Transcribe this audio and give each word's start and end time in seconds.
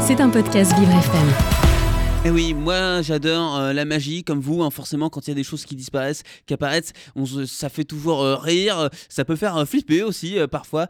C'est 0.00 0.20
un 0.20 0.30
podcast 0.30 0.76
Vivre 0.78 0.92
FM. 0.92 1.60
Eh 2.22 2.30
oui, 2.30 2.52
moi 2.52 3.00
j'adore 3.00 3.56
euh, 3.56 3.72
la 3.72 3.86
magie 3.86 4.24
comme 4.24 4.40
vous. 4.40 4.62
Hein, 4.62 4.70
forcément, 4.70 5.08
quand 5.08 5.26
il 5.26 5.30
y 5.30 5.32
a 5.32 5.34
des 5.34 5.42
choses 5.42 5.64
qui 5.64 5.74
disparaissent, 5.74 6.22
qui 6.44 6.52
apparaissent, 6.52 6.92
on 7.16 7.24
ça 7.24 7.70
fait 7.70 7.84
toujours 7.84 8.20
euh, 8.20 8.36
rire. 8.36 8.90
Ça 9.08 9.24
peut 9.24 9.36
faire 9.36 9.56
euh, 9.56 9.64
flipper 9.64 10.02
aussi 10.02 10.36
parfois 10.50 10.88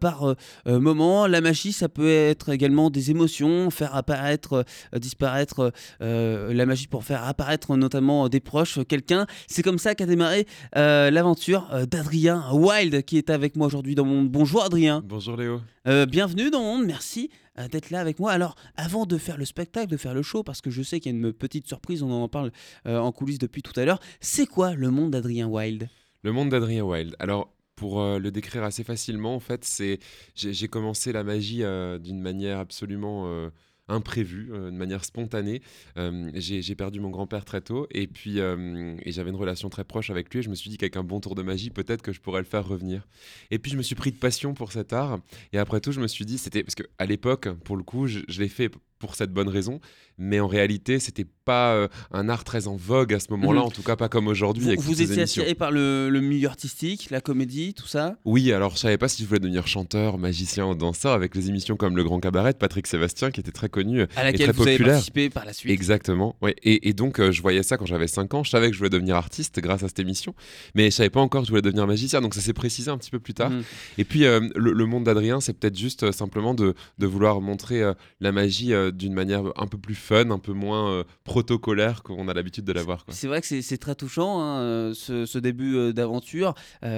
par 0.00 0.34
moment. 0.66 1.26
La 1.28 1.40
magie, 1.40 1.72
ça 1.72 1.88
peut 1.88 2.10
être 2.10 2.48
également 2.48 2.90
des 2.90 3.12
émotions, 3.12 3.70
faire 3.70 3.94
apparaître, 3.94 4.64
disparaître 4.96 5.72
la 6.00 6.66
magie 6.66 6.88
pour 6.88 7.04
faire 7.04 7.24
apparaître 7.24 7.76
notamment 7.76 8.28
des 8.28 8.40
proches, 8.40 8.80
quelqu'un. 8.88 9.26
C'est 9.46 9.62
comme 9.62 9.78
ça 9.78 9.94
qu'a 9.94 10.06
démarré 10.06 10.46
l'aventure 10.74 11.68
d'Adrien 11.88 12.44
Wild 12.52 13.04
qui 13.04 13.18
est 13.18 13.30
avec 13.30 13.56
moi 13.56 13.66
aujourd'hui 13.66 13.94
dans 13.94 14.04
mon. 14.04 14.22
Bonjour 14.22 14.64
Adrien. 14.64 15.02
Bonjour 15.04 15.36
Léo. 15.36 15.60
bienvenue 16.06 16.50
dans 16.50 16.62
Monde. 16.62 16.86
Merci 16.86 17.30
euh, 17.58 17.68
d'être 17.68 17.90
là 17.90 18.00
avec 18.00 18.18
moi. 18.18 18.32
Alors, 18.32 18.54
avant 18.76 19.04
de 19.04 19.18
faire 19.18 19.36
le 19.36 19.44
spectacle, 19.44 19.88
de 19.88 19.96
faire 19.96 20.14
le 20.14 20.22
show, 20.22 20.42
parce 20.42 20.60
que 20.60 20.70
je 20.70 20.82
sais 20.82 21.00
qu'il 21.00 21.12
y 21.12 21.14
a 21.14 21.18
une 21.18 21.32
petite 21.32 21.66
surprise, 21.66 22.02
on 22.02 22.10
en 22.10 22.28
parle 22.28 22.50
euh, 22.86 22.98
en 22.98 23.12
coulisses 23.12 23.38
depuis 23.38 23.62
tout 23.62 23.78
à 23.78 23.84
l'heure, 23.84 24.00
c'est 24.20 24.46
quoi 24.46 24.74
le 24.74 24.90
monde 24.90 25.10
d'Adrien 25.10 25.48
Wild 25.48 25.88
Le 26.22 26.32
monde 26.32 26.48
d'Adrien 26.48 26.82
Wild. 26.82 27.14
Alors, 27.18 27.52
pour 27.76 28.00
euh, 28.00 28.18
le 28.18 28.30
décrire 28.30 28.64
assez 28.64 28.84
facilement, 28.84 29.34
en 29.34 29.40
fait, 29.40 29.64
c'est 29.64 29.98
j'ai 30.34 30.68
commencé 30.68 31.12
la 31.12 31.24
magie 31.24 31.62
d'une 32.00 32.20
manière 32.20 32.58
absolument 32.58 33.50
imprévu, 33.88 34.50
euh, 34.52 34.70
de 34.70 34.76
manière 34.76 35.04
spontanée. 35.04 35.62
Euh, 35.96 36.30
j'ai 36.34 36.74
perdu 36.74 37.00
mon 37.00 37.10
grand-père 37.10 37.44
très 37.44 37.60
tôt 37.60 37.86
et 37.90 38.06
puis 38.06 38.40
euh, 38.40 38.96
et 39.02 39.12
j'avais 39.12 39.30
une 39.30 39.36
relation 39.36 39.68
très 39.68 39.84
proche 39.84 40.10
avec 40.10 40.32
lui 40.32 40.40
et 40.40 40.42
je 40.42 40.50
me 40.50 40.54
suis 40.54 40.70
dit 40.70 40.78
qu'avec 40.78 40.96
un 40.96 41.04
bon 41.04 41.20
tour 41.20 41.34
de 41.34 41.42
magie, 41.42 41.70
peut-être 41.70 42.02
que 42.02 42.12
je 42.12 42.20
pourrais 42.20 42.40
le 42.40 42.46
faire 42.46 42.66
revenir. 42.66 43.06
Et 43.50 43.58
puis 43.58 43.70
je 43.70 43.76
me 43.76 43.82
suis 43.82 43.94
pris 43.94 44.12
de 44.12 44.18
passion 44.18 44.54
pour 44.54 44.72
cet 44.72 44.92
art 44.92 45.18
et 45.52 45.58
après 45.58 45.80
tout, 45.80 45.92
je 45.92 46.00
me 46.00 46.08
suis 46.08 46.24
dit, 46.24 46.38
c'était 46.38 46.62
parce 46.62 46.74
qu'à 46.74 47.06
l'époque, 47.06 47.48
pour 47.64 47.76
le 47.76 47.82
coup, 47.82 48.06
je, 48.06 48.20
je 48.28 48.40
l'ai 48.40 48.48
fait 48.48 48.70
pour 49.02 49.16
cette 49.16 49.32
bonne 49.32 49.48
raison, 49.48 49.80
mais 50.16 50.38
en 50.38 50.46
réalité, 50.46 51.00
c'était 51.00 51.26
pas 51.44 51.74
euh, 51.74 51.88
un 52.12 52.28
art 52.28 52.44
très 52.44 52.68
en 52.68 52.76
vogue 52.76 53.12
à 53.12 53.18
ce 53.18 53.26
moment-là, 53.30 53.60
mhm. 53.60 53.66
en 53.66 53.70
tout 53.70 53.82
cas 53.82 53.96
pas 53.96 54.08
comme 54.08 54.28
aujourd'hui. 54.28 54.76
Vous, 54.76 54.82
vous 54.82 55.02
étiez 55.02 55.22
attiré 55.22 55.56
par 55.56 55.72
le, 55.72 56.08
milieu 56.22 56.48
artistique, 56.48 57.08
la 57.10 57.20
comédie, 57.20 57.74
tout 57.74 57.88
ça? 57.88 58.14
Oui, 58.24 58.52
alors 58.52 58.74
je 58.74 58.78
savais 58.78 58.96
pas 58.96 59.08
si 59.08 59.24
je 59.24 59.26
voulais 59.26 59.40
devenir 59.40 59.66
chanteur, 59.66 60.18
magicien 60.18 60.66
ou 60.66 60.76
danseur 60.76 61.14
avec 61.14 61.34
les 61.34 61.48
émissions 61.48 61.74
comme 61.76 61.96
Le 61.96 62.04
Grand 62.04 62.20
Cabaret 62.20 62.52
de 62.52 62.58
Patrick 62.58 62.86
Sébastien 62.86 63.32
qui 63.32 63.40
était 63.40 63.50
très 63.50 63.68
connu 63.68 64.02
à 64.14 64.22
laquelle 64.22 64.42
et 64.42 64.44
très 64.44 64.52
vous 64.52 64.58
populaire. 64.58 64.80
avez 64.80 64.90
participé 64.90 65.30
par 65.30 65.44
la 65.44 65.52
suite. 65.52 65.72
Exactement. 65.72 66.36
Ouais. 66.40 66.54
Et, 66.62 66.92
donc 66.92 67.18
euh, 67.18 67.32
je 67.32 67.42
voyais 67.42 67.64
ça 67.64 67.76
quand 67.76 67.86
j'avais 67.86 68.06
5 68.06 68.32
ans. 68.34 68.44
Je 68.44 68.50
savais 68.50 68.68
que 68.68 68.74
je 68.74 68.78
voulais 68.78 68.90
devenir 68.90 69.16
artiste 69.16 69.58
grâce 69.58 69.82
à 69.82 69.88
cette 69.88 69.98
émission, 69.98 70.32
mais 70.76 70.84
je 70.84 70.90
savais 70.90 71.10
pas 71.10 71.20
encore 71.20 71.42
que 71.42 71.46
je 71.46 71.50
voulais 71.50 71.62
devenir 71.62 71.88
magicien. 71.88 72.20
Donc 72.20 72.34
ça 72.34 72.40
s'est 72.40 72.52
précisé 72.52 72.92
un 72.92 72.98
petit 72.98 73.10
peu 73.10 73.18
plus 73.18 73.34
tard. 73.34 73.50
Mhm. 73.50 73.64
Et 73.98 74.04
puis 74.04 74.24
euh, 74.24 74.48
le, 74.54 74.86
monde 74.86 75.04
d'Adrien, 75.04 75.40
c'est 75.40 75.54
peut-être 75.54 75.76
juste 75.76 76.12
simplement 76.12 76.54
de, 76.54 76.74
de, 76.98 77.06
vouloir 77.06 77.40
montrer 77.40 77.82
la 78.20 78.32
magie 78.32 78.72
d'une 78.92 79.12
manière 79.12 79.42
un 79.56 79.66
peu 79.66 79.78
plus 79.78 79.94
fun, 79.94 80.30
un 80.30 80.38
peu 80.38 80.52
moins 80.52 80.90
euh, 80.90 81.04
protocolaire 81.24 82.02
qu'on 82.02 82.28
a 82.28 82.34
l'habitude 82.34 82.64
de 82.64 82.72
l'avoir. 82.72 83.04
C'est 83.08 83.26
vrai 83.26 83.40
que 83.40 83.60
c'est 83.60 83.78
très 83.78 83.94
touchant, 83.94 84.40
hein, 84.40 84.60
euh, 84.60 84.94
ce, 84.94 85.38
début 85.38 85.76
euh, 85.76 85.92
d'aventure. 85.92 86.54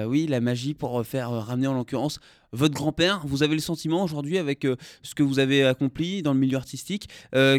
oui, 0.06 0.26
la 0.26 0.40
magie 0.40 0.74
pour 0.74 1.04
faire 1.06 1.30
ramener 1.30 1.66
en 1.66 1.74
l'occurrence 1.74 2.20
votre 2.52 2.74
grand-père. 2.74 3.22
Vous 3.24 3.42
avez 3.42 3.54
le 3.54 3.60
sentiment 3.60 4.04
aujourd'hui, 4.04 4.38
avec 4.38 4.66
ce 5.02 5.14
que 5.14 5.22
vous 5.22 5.38
avez 5.38 5.64
accompli 5.64 6.22
dans 6.22 6.32
le 6.32 6.38
milieu 6.38 6.56
artistique, 6.56 7.08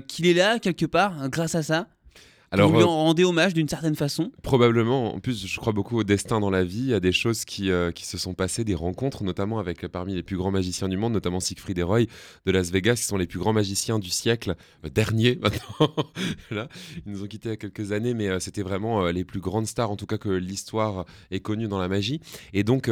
qu'il 0.07 0.27
est 0.27 0.33
là 0.33 0.59
quelque 0.59 0.85
part 0.85 1.21
hein, 1.21 1.29
grâce 1.29 1.55
à 1.55 1.63
ça? 1.63 1.87
Alors, 2.51 2.69
vous 2.69 2.77
lui 2.77 2.83
en 2.83 2.87
euh, 2.87 2.89
rendez 2.89 3.23
hommage 3.23 3.53
d'une 3.53 3.67
certaine 3.67 3.95
façon 3.95 4.31
Probablement. 4.43 5.15
En 5.15 5.19
plus, 5.19 5.45
je 5.47 5.59
crois 5.59 5.73
beaucoup 5.73 5.97
au 5.99 6.03
destin 6.03 6.39
dans 6.39 6.49
la 6.49 6.63
vie, 6.63 6.93
à 6.93 6.99
des 6.99 7.11
choses 7.11 7.43
qui, 7.43 7.71
euh, 7.71 7.91
qui 7.91 8.05
se 8.05 8.17
sont 8.17 8.33
passées, 8.33 8.63
des 8.63 8.75
rencontres, 8.75 9.23
notamment 9.23 9.59
avec 9.59 9.83
euh, 9.83 9.89
parmi 9.89 10.13
les 10.13 10.23
plus 10.23 10.37
grands 10.37 10.51
magiciens 10.51 10.87
du 10.87 10.97
monde, 10.97 11.13
notamment 11.13 11.39
Siegfried 11.39 11.77
et 11.77 11.83
Roy 11.83 12.01
de 12.45 12.51
Las 12.51 12.71
Vegas, 12.71 12.95
qui 12.95 13.03
sont 13.03 13.17
les 13.17 13.27
plus 13.27 13.39
grands 13.39 13.53
magiciens 13.53 13.99
du 13.99 14.09
siècle 14.09 14.55
dernier 14.93 15.35
maintenant. 15.41 15.95
Là, 16.51 16.69
ils 17.05 17.11
nous 17.11 17.23
ont 17.23 17.27
quittés 17.27 17.49
il 17.49 17.51
y 17.51 17.53
a 17.53 17.57
quelques 17.57 17.91
années, 17.91 18.13
mais 18.13 18.39
c'était 18.39 18.63
vraiment 18.63 19.05
les 19.05 19.23
plus 19.23 19.39
grandes 19.39 19.67
stars, 19.67 19.91
en 19.91 19.95
tout 19.95 20.05
cas 20.05 20.17
que 20.17 20.29
l'histoire 20.29 21.05
est 21.31 21.39
connue 21.39 21.67
dans 21.67 21.79
la 21.79 21.87
magie. 21.87 22.21
Et 22.53 22.63
donc, 22.63 22.89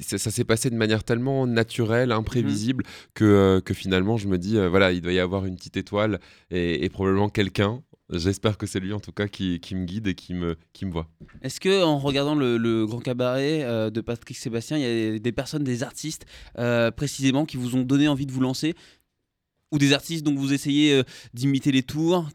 ça, 0.00 0.18
s'est 0.18 0.44
passé 0.44 0.70
de 0.70 0.76
manière 0.76 1.04
tellement 1.04 1.46
naturelle, 1.46 2.12
imprévisible, 2.12 2.84
mhm. 2.84 3.10
que, 3.14 3.62
que 3.64 3.74
finalement, 3.74 4.16
je 4.16 4.28
me 4.28 4.38
dis, 4.38 4.58
voilà, 4.68 4.92
il 4.92 5.00
doit 5.00 5.12
y 5.12 5.18
avoir 5.18 5.46
une 5.46 5.56
petite 5.56 5.76
étoile 5.76 6.20
et 6.50 6.88
probablement 6.88 7.28
quelqu'un 7.28 7.82
J'espère 8.12 8.58
que 8.58 8.66
c'est 8.66 8.80
lui 8.80 8.92
en 8.92 9.00
tout 9.00 9.12
cas 9.12 9.26
qui, 9.26 9.58
me 9.74 9.84
guide 9.84 10.06
et 10.06 10.14
qui 10.14 10.34
me, 10.34 10.56
voit. 10.82 11.08
Est-ce 11.40 11.60
que 11.60 11.82
en 11.82 11.98
regardant 11.98 12.34
le, 12.34 12.86
grand 12.86 13.00
cabaret 13.00 13.62
euh, 13.62 13.90
de 13.90 14.00
Patrick 14.00 14.36
Sébastien, 14.36 14.76
il 14.76 14.82
y 14.82 15.16
a 15.16 15.18
des 15.18 15.32
personnes, 15.32 15.64
des 15.64 15.82
artistes 15.82 16.26
euh, 16.58 16.90
précisément 16.90 17.46
qui 17.46 17.56
vous 17.56 17.74
ont 17.74 17.82
donné 17.82 18.08
envie 18.08 18.26
de 18.26 18.32
vous 18.32 18.40
lancer? 18.40 18.74
Ou 19.72 19.78
des 19.78 19.94
artistes 19.94 20.24
dont 20.24 20.34
vous 20.34 20.52
essayez 20.52 20.92
euh, 20.92 21.02
d'imiter 21.32 21.72
les 21.72 21.82
tours? 21.82 22.28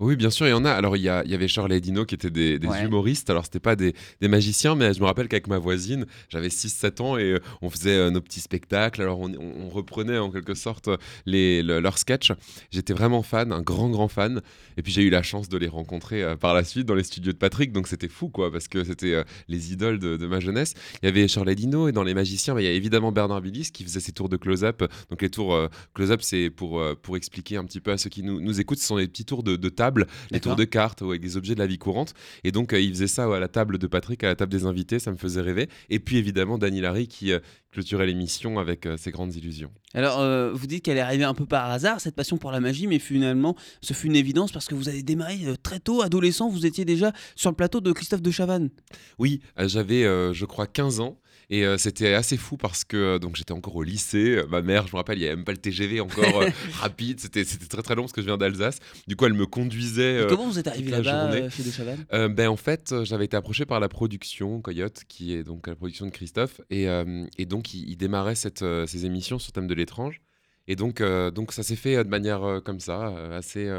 Oui, 0.00 0.14
bien 0.14 0.30
sûr, 0.30 0.46
il 0.46 0.50
y 0.50 0.52
en 0.52 0.64
a. 0.64 0.70
Alors, 0.70 0.96
il 0.96 1.02
y, 1.02 1.08
a, 1.08 1.24
il 1.24 1.30
y 1.30 1.34
avait 1.34 1.48
Shirley 1.48 1.78
et 1.78 1.80
Dino 1.80 2.04
qui 2.04 2.14
étaient 2.14 2.30
des, 2.30 2.60
humoristes. 2.84 3.30
Alors, 3.30 3.44
c'était 3.44 3.58
pas 3.58 3.74
des, 3.74 3.94
magiciens, 4.22 4.76
mais 4.76 4.94
je 4.94 5.00
me 5.00 5.06
rappelle 5.06 5.26
qu'avec 5.26 5.48
ma 5.48 5.58
voisine, 5.58 6.06
j'avais 6.28 6.48
6-7 6.48 7.02
ans 7.02 7.18
et 7.18 7.32
euh, 7.32 7.40
on 7.62 7.70
faisait 7.70 7.96
euh, 7.96 8.10
nos 8.10 8.20
petits 8.20 8.38
spectacles. 8.38 9.02
Alors, 9.02 9.18
on, 9.18 9.68
reprenait 9.68 10.18
en 10.18 10.30
quelque 10.30 10.54
sorte 10.54 10.88
les, 11.26 11.64
leurs 11.64 11.98
sketchs. 11.98 12.32
J'étais 12.70 12.92
vraiment 12.92 13.22
fan, 13.22 13.52
un 13.52 13.60
grand, 13.60 13.90
grand 13.90 14.06
fan. 14.06 14.40
Et 14.76 14.82
puis, 14.82 14.92
j'ai 14.92 15.02
eu 15.02 15.10
la 15.10 15.22
chance 15.24 15.48
de 15.48 15.58
les 15.58 15.66
rencontrer 15.66 16.22
euh, 16.22 16.36
par 16.36 16.54
la 16.54 16.62
suite 16.62 16.86
dans 16.86 16.94
les 16.94 17.02
studios 17.02 17.32
de 17.32 17.38
Patrick. 17.38 17.72
Donc, 17.72 17.88
c'était 17.88 18.08
fou, 18.08 18.28
quoi, 18.28 18.52
parce 18.52 18.68
que 18.68 18.84
c'était 18.84 19.24
les 19.48 19.72
idoles 19.72 19.98
de, 19.98 20.26
ma 20.28 20.38
jeunesse. 20.38 20.74
Il 21.02 21.06
y 21.06 21.08
avait 21.08 21.26
Shirley 21.26 21.56
Dino 21.56 21.88
et 21.88 21.92
dans 21.92 22.04
les 22.04 22.14
magiciens, 22.14 22.54
bah, 22.54 22.62
il 22.62 22.66
y 22.66 22.68
a 22.68 22.72
évidemment 22.72 23.10
Bernard 23.10 23.40
Billis 23.40 23.70
qui 23.72 23.82
faisait 23.82 24.00
ses 24.00 24.12
tours 24.12 24.28
de 24.28 24.36
close-up. 24.36 24.84
Donc, 25.10 25.22
les 25.22 25.30
tours 25.30 25.68
close-up, 25.92 26.20
c'est 26.22 26.50
pour, 26.50 26.80
pour 27.02 27.16
expliquer 27.16 27.56
un 27.56 27.64
petit 27.64 27.80
peu 27.80 27.90
à 27.90 27.98
ceux 27.98 28.10
qui 28.10 28.22
nous, 28.22 28.40
nous 28.40 28.60
écoutent, 28.60 28.78
ce 28.78 28.86
sont 28.86 28.98
des 28.98 29.08
petits 29.08 29.24
tours 29.24 29.42
de, 29.42 29.56
de 29.56 29.68
table 29.68 29.87
les 30.30 30.40
tours 30.40 30.56
de 30.56 30.64
cartes 30.64 31.02
avec 31.02 31.20
des 31.20 31.36
objets 31.36 31.54
de 31.54 31.60
la 31.60 31.66
vie 31.66 31.78
courante. 31.78 32.14
Et 32.44 32.52
donc, 32.52 32.72
euh, 32.72 32.80
il 32.80 32.90
faisait 32.90 33.06
ça 33.06 33.24
à 33.24 33.40
la 33.40 33.48
table 33.48 33.78
de 33.78 33.86
Patrick, 33.86 34.24
à 34.24 34.28
la 34.28 34.36
table 34.36 34.52
des 34.52 34.66
invités, 34.66 34.98
ça 34.98 35.10
me 35.10 35.16
faisait 35.16 35.40
rêver. 35.40 35.68
Et 35.90 35.98
puis, 35.98 36.16
évidemment, 36.16 36.58
Dany 36.58 36.80
Larry 36.80 37.08
qui 37.08 37.32
euh, 37.68 37.74
clôturait 37.74 38.06
l'émission 38.06 38.58
avec 38.58 38.86
euh, 38.86 38.96
ses 38.96 39.10
grandes 39.10 39.34
illusions. 39.34 39.70
Alors, 39.94 40.20
vous 40.54 40.66
dites 40.66 40.84
qu'elle 40.84 40.98
est 40.98 41.02
arrivée 41.02 41.24
un 41.24 41.34
peu 41.34 41.46
par 41.46 41.70
hasard, 41.70 42.00
cette 42.00 42.14
passion 42.14 42.36
pour 42.36 42.52
la 42.52 42.60
magie, 42.60 42.86
mais 42.86 42.98
finalement, 42.98 43.56
ce 43.80 43.94
fut 43.94 44.08
une 44.08 44.16
évidence 44.16 44.52
parce 44.52 44.66
que 44.66 44.74
vous 44.74 44.88
avez 44.88 45.02
démarré 45.02 45.38
très 45.62 45.80
tôt, 45.80 46.02
adolescent, 46.02 46.48
vous 46.50 46.66
étiez 46.66 46.84
déjà 46.84 47.12
sur 47.36 47.50
le 47.50 47.56
plateau 47.56 47.80
de 47.80 47.92
Christophe 47.92 48.20
de 48.20 48.30
Chavannes. 48.30 48.68
Oui, 49.18 49.40
j'avais, 49.56 50.02
je 50.02 50.44
crois, 50.44 50.66
15 50.66 51.00
ans. 51.00 51.18
Et 51.50 51.64
euh, 51.64 51.78
c'était 51.78 52.12
assez 52.12 52.36
fou 52.36 52.58
parce 52.58 52.84
que 52.84 52.96
euh, 52.96 53.18
donc 53.18 53.36
j'étais 53.36 53.52
encore 53.52 53.74
au 53.76 53.82
lycée. 53.82 54.36
Euh, 54.36 54.46
ma 54.48 54.60
mère, 54.60 54.86
je 54.86 54.92
me 54.92 54.98
rappelle, 54.98 55.16
il 55.16 55.22
n'y 55.22 55.26
avait 55.26 55.36
même 55.36 55.46
pas 55.46 55.52
le 55.52 55.58
TGV 55.58 56.00
encore 56.00 56.44
rapide. 56.74 57.20
C'était 57.20 57.44
très 57.44 57.82
très 57.82 57.94
long 57.94 58.02
parce 58.02 58.12
que 58.12 58.20
je 58.20 58.26
viens 58.26 58.36
d'Alsace. 58.36 58.80
Du 59.06 59.16
coup, 59.16 59.24
elle 59.24 59.32
me 59.32 59.46
conduisait. 59.46 60.26
comment 60.28 60.46
vous 60.46 60.58
êtes 60.58 60.66
arrivé 60.66 60.90
là-bas 60.90 61.48
chez 61.48 61.62
De 61.62 62.28
ben, 62.28 62.48
En 62.48 62.56
fait, 62.56 62.94
j'avais 63.04 63.24
été 63.24 63.36
approché 63.36 63.64
par 63.64 63.80
la 63.80 63.88
production 63.88 64.60
Coyote, 64.60 65.04
qui 65.08 65.32
est 65.32 65.42
donc 65.42 65.66
la 65.68 65.74
production 65.74 66.04
de 66.04 66.10
Christophe. 66.10 66.60
Et, 66.70 66.86
et 67.38 67.46
donc, 67.46 67.67
il, 67.74 67.96
démarrait 67.96 68.34
cette, 68.34 68.64
ces 68.86 69.06
émissions 69.06 69.38
sur 69.38 69.52
thème 69.52 69.66
de 69.66 69.74
l'étrange. 69.74 70.20
Et 70.70 70.76
donc, 70.76 71.02
donc 71.02 71.52
ça 71.52 71.62
s'est 71.62 71.76
fait 71.76 71.96
de 72.04 72.08
manière 72.10 72.60
comme 72.62 72.78
ça, 72.78 73.06
assez. 73.34 73.70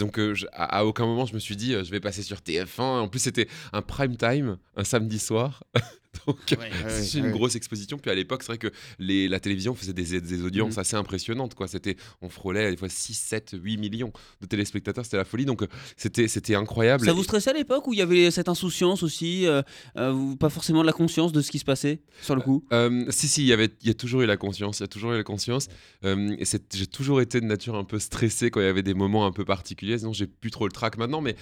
donc, 0.00 0.18
à, 0.52 0.78
à, 0.78 0.84
aucun 0.84 1.06
moment 1.06 1.24
je 1.24 1.34
me 1.34 1.38
suis 1.38 1.54
dit, 1.54 1.72
je 1.72 1.90
vais 1.90 2.00
passer 2.00 2.22
sur 2.22 2.38
TF1. 2.38 2.80
En 2.80 3.08
plus, 3.08 3.20
c'était 3.20 3.46
un 3.72 3.80
prime 3.80 4.16
time, 4.16 4.58
un 4.76 4.84
samedi 4.84 5.20
soir. 5.20 5.62
Donc, 6.26 6.38
c'est 6.88 7.18
une 7.18 7.30
grosse 7.30 7.56
exposition. 7.56 7.98
Puis 7.98 8.10
à 8.10 8.14
l'époque, 8.14 8.42
c'est 8.42 8.48
vrai 8.48 8.58
que 8.58 8.70
les, 8.98 9.28
la 9.28 9.40
télévision 9.40 9.74
faisait 9.74 9.92
des, 9.92 10.20
des 10.20 10.42
audiences 10.42 10.76
mm. 10.76 10.80
assez 10.80 10.96
impressionnantes. 10.96 11.54
Quoi. 11.54 11.68
C'était, 11.68 11.96
on 12.20 12.28
frôlait 12.28 12.70
des 12.70 12.76
fois 12.76 12.88
6, 12.88 13.14
7, 13.14 13.56
8 13.62 13.78
millions 13.78 14.12
de 14.40 14.46
téléspectateurs. 14.46 15.04
C'était 15.04 15.16
la 15.16 15.24
folie. 15.24 15.44
Donc, 15.44 15.64
c'était, 15.96 16.28
c'était 16.28 16.54
incroyable. 16.54 17.04
Ça 17.04 17.12
vous 17.12 17.24
stressait 17.24 17.50
à 17.50 17.54
l'époque 17.54 17.86
où 17.86 17.92
il 17.92 17.98
y 17.98 18.02
avait 18.02 18.30
cette 18.30 18.48
insouciance 18.48 19.02
aussi 19.02 19.46
euh, 19.46 19.62
euh, 19.96 20.34
Pas 20.36 20.50
forcément 20.50 20.82
de 20.82 20.86
la 20.86 20.92
conscience 20.92 21.32
de 21.32 21.40
ce 21.40 21.50
qui 21.50 21.58
se 21.58 21.64
passait 21.64 22.00
sur 22.20 22.34
le 22.34 22.42
coup? 22.42 22.64
Euh, 22.72 23.06
Si, 23.10 23.28
si, 23.28 23.42
il 23.42 23.46
y, 23.46 23.52
avait, 23.52 23.70
il 23.82 23.88
y 23.88 23.90
a 23.90 23.94
toujours 23.94 24.22
eu 24.22 24.26
la 24.26 24.36
conscience. 24.36 24.80
Il 24.80 24.82
y 24.82 24.84
a 24.84 24.88
toujours 24.88 25.12
eu 25.12 25.16
la 25.16 25.24
conscience. 25.24 25.68
et 26.04 26.44
j'ai 26.74 26.86
toujours 26.86 27.20
été 27.20 27.40
de 27.40 27.46
nature 27.46 27.76
un 27.76 27.84
peu 27.84 27.98
stressé 27.98 28.50
quand 28.50 28.60
il 28.60 28.64
y 28.64 28.68
avait 28.68 28.82
des 28.82 28.94
moments 28.94 29.26
un 29.26 29.32
peu 29.32 29.44
particuliers. 29.44 29.98
Sinon, 29.98 30.12
j'ai 30.12 30.26
plus 30.26 30.50
trop 30.50 30.66
le 30.66 30.72
trac 30.72 30.96
maintenant. 30.98 31.20
Mais 31.20 31.36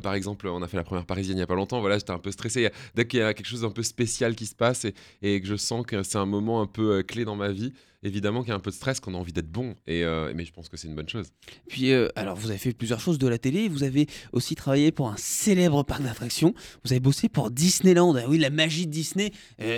par 0.00 0.14
exemple, 0.14 0.46
on 0.48 0.62
a 0.62 0.68
fait 0.68 0.76
la 0.76 0.84
première 0.84 1.06
parisienne 1.06 1.36
il 1.36 1.40
n'y 1.40 1.44
a 1.44 1.46
pas 1.46 1.54
longtemps. 1.54 1.80
Voilà, 1.80 1.98
j'étais 1.98 2.12
un 2.12 2.18
peu 2.18 2.30
stressé. 2.30 2.70
Dès 2.94 3.06
qu'il 3.06 3.20
y 3.20 3.22
a 3.22 3.34
quelque 3.34 3.46
chose 3.46 3.62
d'un 3.62 3.70
peu 3.70 3.82
spécial, 3.82 4.09
qui 4.34 4.46
se 4.46 4.54
passe 4.54 4.86
et, 5.22 5.40
que 5.40 5.46
je 5.46 5.56
sens 5.56 5.84
que 5.86 6.02
c'est 6.02 6.18
un 6.18 6.26
moment 6.26 6.60
un 6.60 6.66
peu 6.66 6.98
euh, 6.98 7.02
clé 7.02 7.24
dans 7.24 7.36
ma 7.36 7.50
vie, 7.50 7.72
évidemment 8.02 8.40
qu'il 8.40 8.50
y 8.50 8.52
a 8.52 8.56
un 8.56 8.60
peu 8.60 8.70
de 8.70 8.74
stress, 8.74 9.00
qu'on 9.00 9.14
a 9.14 9.16
envie 9.16 9.32
d'être 9.32 9.50
bon. 9.50 9.74
Et, 9.86 10.04
euh, 10.04 10.32
mais 10.34 10.44
je 10.44 10.52
pense 10.52 10.68
que 10.68 10.76
c'est 10.76 10.88
une 10.88 10.94
bonne 10.94 11.08
chose. 11.08 11.28
Puis, 11.68 11.92
euh, 11.92 12.08
alors, 12.16 12.36
vous 12.36 12.50
avez 12.50 12.58
fait 12.58 12.72
plusieurs 12.72 13.00
choses 13.00 13.18
de 13.18 13.28
la 13.28 13.38
télé. 13.38 13.68
Vous 13.68 13.82
avez 13.82 14.06
aussi 14.32 14.54
travaillé 14.54 14.92
pour 14.92 15.08
un 15.08 15.16
célèbre 15.16 15.82
parc 15.82 16.02
d'attractions. 16.02 16.54
Vous 16.84 16.92
avez 16.92 17.00
bossé 17.00 17.28
pour 17.28 17.50
Disneyland. 17.50 18.14
Ah 18.16 18.24
oui, 18.28 18.38
la 18.38 18.50
magie 18.50 18.86
de 18.86 18.92
Disney, 18.92 19.32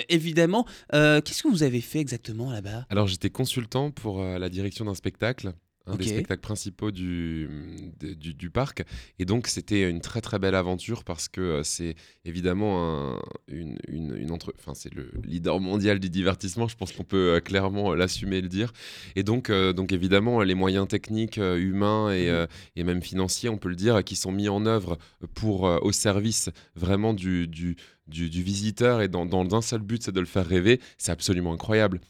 évidemment. 0.08 0.66
Qu'est-ce 0.90 1.42
que 1.42 1.48
vous 1.48 1.62
avez 1.62 1.80
fait 1.80 2.00
exactement 2.00 2.50
là-bas? 2.50 2.86
Alors, 2.90 3.06
j'étais 3.06 3.30
consultant 3.30 3.90
pour 3.90 4.22
la 4.22 4.48
direction 4.48 4.84
d'un 4.84 4.94
spectacle 4.94 5.52
un 5.86 5.96
des 5.96 6.04
spectacles 6.04 6.40
principaux 6.40 6.90
du, 6.90 7.48
du, 7.98 8.50
parc. 8.50 8.84
Et 9.18 9.24
donc, 9.24 9.46
c'était 9.46 9.88
une 9.88 10.00
très 10.00 10.20
très 10.20 10.38
belle 10.38 10.54
aventure 10.54 11.04
parce 11.04 11.28
que 11.28 11.40
euh, 11.40 11.62
c'est 11.62 11.94
évidemment 12.24 13.12
un, 13.14 13.22
une, 13.48 13.76
une, 13.88 14.30
entre... 14.30 14.52
enfin, 14.58 14.74
c'est 14.74 14.92
le 14.94 15.10
leader 15.24 15.60
mondial 15.60 15.98
du 15.98 16.10
divertissement. 16.10 16.68
Je 16.68 16.76
pense 16.76 16.92
qu'on 16.92 17.04
peut 17.04 17.34
euh, 17.34 17.40
clairement 17.40 17.94
l'assumer 17.94 18.36
et 18.36 18.42
le 18.42 18.48
dire. 18.48 18.72
Et 19.16 19.22
donc, 19.22 19.50
euh, 19.50 19.72
donc 19.72 19.92
évidemment, 19.92 20.42
les 20.42 20.54
moyens 20.54 20.86
techniques, 20.86 21.36
humains 21.38 22.12
et, 22.12 22.30
mmh. 22.30 22.46
et, 22.76 22.84
même 22.84 23.02
financiers, 23.02 23.48
on 23.48 23.58
peut 23.58 23.68
le 23.68 23.76
dire, 23.76 24.04
qui 24.04 24.16
sont 24.16 24.32
mis 24.32 24.48
en 24.48 24.66
œuvre 24.66 24.98
pour, 25.34 25.62
au 25.62 25.92
service 25.92 26.50
vraiment 26.74 27.14
du, 27.14 27.48
du, 27.48 27.76
du, 28.06 28.42
visiteur 28.42 29.00
et 29.00 29.08
dans, 29.08 29.26
dans 29.26 29.54
un 29.54 29.62
seul 29.62 29.80
but, 29.80 30.02
c'est 30.02 30.12
de 30.12 30.20
le 30.20 30.26
faire 30.26 30.46
rêver, 30.46 30.80
c'est 30.98 31.12
absolument 31.12 31.52
incroyable. 31.52 32.00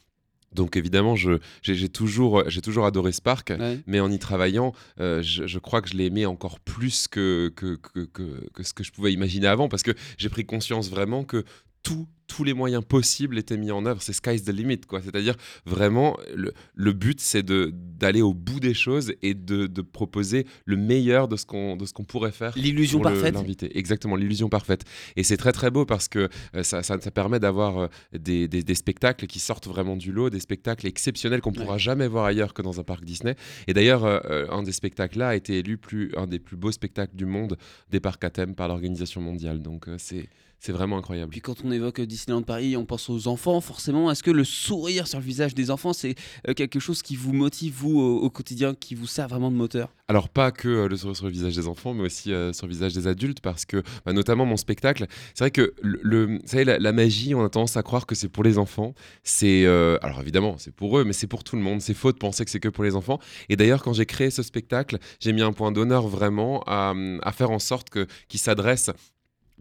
Donc 0.53 0.77
évidemment, 0.77 1.15
j'ai 1.15 1.89
toujours, 1.89 2.43
toujours 2.63 2.85
adoré 2.85 3.11
Spark, 3.11 3.53
mais 3.87 3.99
en 3.99 4.11
y 4.11 4.19
travaillant, 4.19 4.73
euh, 4.99 5.21
je, 5.21 5.59
crois 5.59 5.81
que 5.81 5.89
je 5.89 5.95
l'ai 5.95 6.05
aimé 6.05 6.25
encore 6.25 6.59
plus 6.59 7.07
que 7.07 7.51
que, 7.55 7.75
que, 7.75 8.05
que, 8.53 8.63
ce 8.63 8.73
que 8.73 8.83
je 8.83 8.91
pouvais 8.91 9.13
imaginer 9.13 9.47
avant, 9.47 9.69
parce 9.69 9.83
que 9.83 9.91
j'ai 10.17 10.29
pris 10.29 10.45
conscience 10.45 10.89
vraiment 10.89 11.23
que 11.23 11.43
tout, 11.83 12.07
tous 12.27 12.43
les 12.43 12.53
moyens 12.53 12.83
possibles 12.83 13.37
étaient 13.37 13.57
mis 13.57 13.71
en 13.71 13.85
œuvre. 13.85 14.01
C'est 14.01 14.13
sky's 14.13 14.43
the 14.43 14.49
limit, 14.49 14.81
quoi. 14.81 15.01
C'est-à-dire 15.01 15.35
vraiment, 15.65 16.17
le, 16.33 16.53
le 16.73 16.93
but, 16.93 17.19
c'est 17.19 17.45
d'aller 17.45 18.21
au 18.21 18.33
bout 18.33 18.59
des 18.59 18.73
choses 18.73 19.13
et 19.21 19.33
de, 19.33 19.67
de 19.67 19.81
proposer 19.81 20.47
le 20.65 20.77
meilleur 20.77 21.27
de 21.27 21.35
ce 21.35 21.45
qu'on 21.45 21.77
qu'on 21.77 22.03
pourrait 22.05 22.31
faire. 22.31 22.53
L'illusion 22.55 23.01
parfaite. 23.01 23.35
L'invité, 23.35 23.77
exactement, 23.77 24.15
l'illusion 24.15 24.49
parfaite. 24.49 24.83
Et 25.15 25.23
c'est 25.23 25.37
très 25.37 25.51
très 25.51 25.69
beau 25.69 25.85
parce 25.85 26.07
que 26.07 26.29
euh, 26.55 26.63
ça, 26.63 26.81
ça, 26.81 26.99
ça, 26.99 27.11
permet 27.11 27.39
d'avoir 27.39 27.77
euh, 27.77 27.87
des, 28.17 28.47
des, 28.47 28.63
des, 28.63 28.75
spectacles 28.75 29.27
qui 29.27 29.39
sortent 29.39 29.67
vraiment 29.67 29.97
du 29.97 30.11
lot, 30.11 30.29
des 30.29 30.39
spectacles 30.39 30.87
exceptionnels 30.87 31.41
qu'on 31.41 31.51
ne 31.51 31.57
pourra 31.57 31.77
jamais 31.77 32.07
voir 32.07 32.25
ailleurs 32.25 32.53
que 32.53 32.61
dans 32.61 32.79
un 32.79 32.83
parc 32.83 33.03
Disney. 33.03 33.35
Et 33.67 33.73
d'ailleurs, 33.73 34.05
euh, 34.05 34.47
un 34.49 34.63
des 34.63 34.71
spectacles-là 34.71 35.29
a 35.29 35.35
été 35.35 35.59
élu 35.59 35.77
plus, 35.77 36.11
un 36.15 36.25
des 36.25 36.39
plus 36.39 36.55
beaux 36.55 36.71
spectacles 36.71 37.15
du 37.15 37.25
monde 37.25 37.57
des 37.91 37.99
parcs 37.99 38.23
à 38.23 38.29
thème 38.29 38.55
par 38.55 38.69
l'organisation 38.69 39.21
mondiale. 39.21 39.61
Donc 39.61 39.87
c'est 39.97 40.29
c'est 40.65 40.71
vraiment 40.71 40.97
incroyable. 40.97 41.29
Puis 41.29 41.41
quand 41.41 41.65
on 41.65 41.73
évoque 41.73 41.99
Disneyland 41.99 42.41
Paris, 42.41 42.77
on 42.77 42.85
pense 42.85 43.09
aux 43.09 43.27
enfants, 43.27 43.59
forcément. 43.59 44.09
Est-ce 44.09 44.23
que 44.23 44.31
le 44.31 44.45
sourire 44.45 45.07
sur 45.07 45.19
le 45.19 45.25
visage 45.25 45.53
des 45.53 45.69
enfants, 45.69 45.91
c'est 45.91 46.15
euh, 46.47 46.53
quelque 46.53 46.79
chose 46.79 47.01
qui 47.01 47.17
vous 47.17 47.33
motive, 47.33 47.73
vous, 47.75 47.99
au, 47.99 48.29
quotidien, 48.29 48.73
qui 48.73 48.95
vous 48.95 49.05
sert 49.05 49.27
vraiment 49.27 49.51
de 49.51 49.57
moteur? 49.57 49.93
Alors, 50.07 50.29
pas 50.29 50.51
que 50.51 50.69
euh, 50.69 50.87
le 50.87 50.95
sourire 50.95 51.17
sur 51.17 51.25
le 51.25 51.33
visage 51.33 51.53
des 51.57 51.67
enfants, 51.67 51.93
mais 51.93 52.03
aussi 52.03 52.31
euh, 52.31 52.53
sur 52.53 52.65
le 52.65 52.71
visage 52.71 52.93
des 52.93 53.07
adultes, 53.07 53.41
parce 53.41 53.65
que, 53.65 53.83
bah, 54.05 54.13
notamment 54.13 54.45
mon 54.45 54.55
spectacle, 54.55 55.05
c'est 55.33 55.43
vrai 55.43 55.51
que 55.51 55.73
le, 55.81 56.37
vous 56.37 56.39
savez, 56.45 56.63
la, 56.63 56.93
magie, 56.93 57.35
on 57.35 57.43
a 57.43 57.49
tendance 57.49 57.75
à 57.75 57.83
croire 57.83 58.05
que 58.05 58.15
c'est 58.15 58.29
pour 58.29 58.45
les 58.45 58.57
enfants. 58.57 58.93
C'est, 59.23 59.65
alors 59.65 60.21
évidemment, 60.21 60.55
c'est 60.57 60.73
pour 60.73 60.97
eux, 60.97 61.03
mais 61.03 61.13
c'est 61.13 61.27
pour 61.27 61.43
tout 61.43 61.57
le 61.57 61.61
monde. 61.61 61.81
C'est 61.81 61.93
faux 61.93 62.13
de 62.13 62.17
penser 62.17 62.45
que 62.45 62.51
c'est 62.51 62.61
que 62.61 62.69
pour 62.69 62.85
les 62.85 62.95
enfants. 62.95 63.19
Et 63.49 63.57
d'ailleurs, 63.57 63.83
quand 63.83 63.91
j'ai 63.91 64.05
créé 64.05 64.29
ce 64.29 64.43
spectacle, 64.43 64.97
j'ai 65.19 65.33
mis 65.33 65.41
un 65.41 65.51
point 65.51 65.73
d'honneur 65.73 66.07
vraiment 66.07 66.63
à, 66.67 66.93
à, 67.21 67.31
faire 67.33 67.51
en 67.51 67.59
sorte 67.59 67.89
que, 67.89 68.07
qu'il 68.29 68.39
s'adresse 68.39 68.91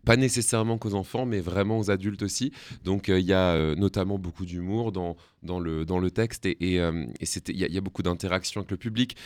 pas 0.05 0.17
nécessairement 0.17 0.79
qu'aux 0.79 0.95
enfants, 0.95 1.27
mais 1.27 1.41
vraiment 1.41 1.79
aux 1.79 1.91
adultes 1.91 2.23
aussi. 2.23 2.53
Donc 2.85 3.09
euh, 3.09 3.21
il 3.21 3.27
y 3.27 3.33
a 3.33 3.53
euh, 3.53 3.75
notamment 3.75 4.19
beaucoup 4.19 4.45
d'humour 4.45 4.93
dans, 4.93 5.17
dans, 5.43 5.61
le, 5.61 5.85
dans 5.85 5.99
le 5.99 6.11
texte 6.11 6.47
et 6.47 6.57
il 6.61 6.79
euh, 6.79 7.05
et, 7.21 7.53
y, 7.53 7.65
a, 7.65 7.69
y, 7.69 7.79
a 7.79 7.81
beaucoup 7.81 8.03
d'interaction 8.03 8.61
avec 8.61 8.71
le 8.71 8.77
public 8.77 9.17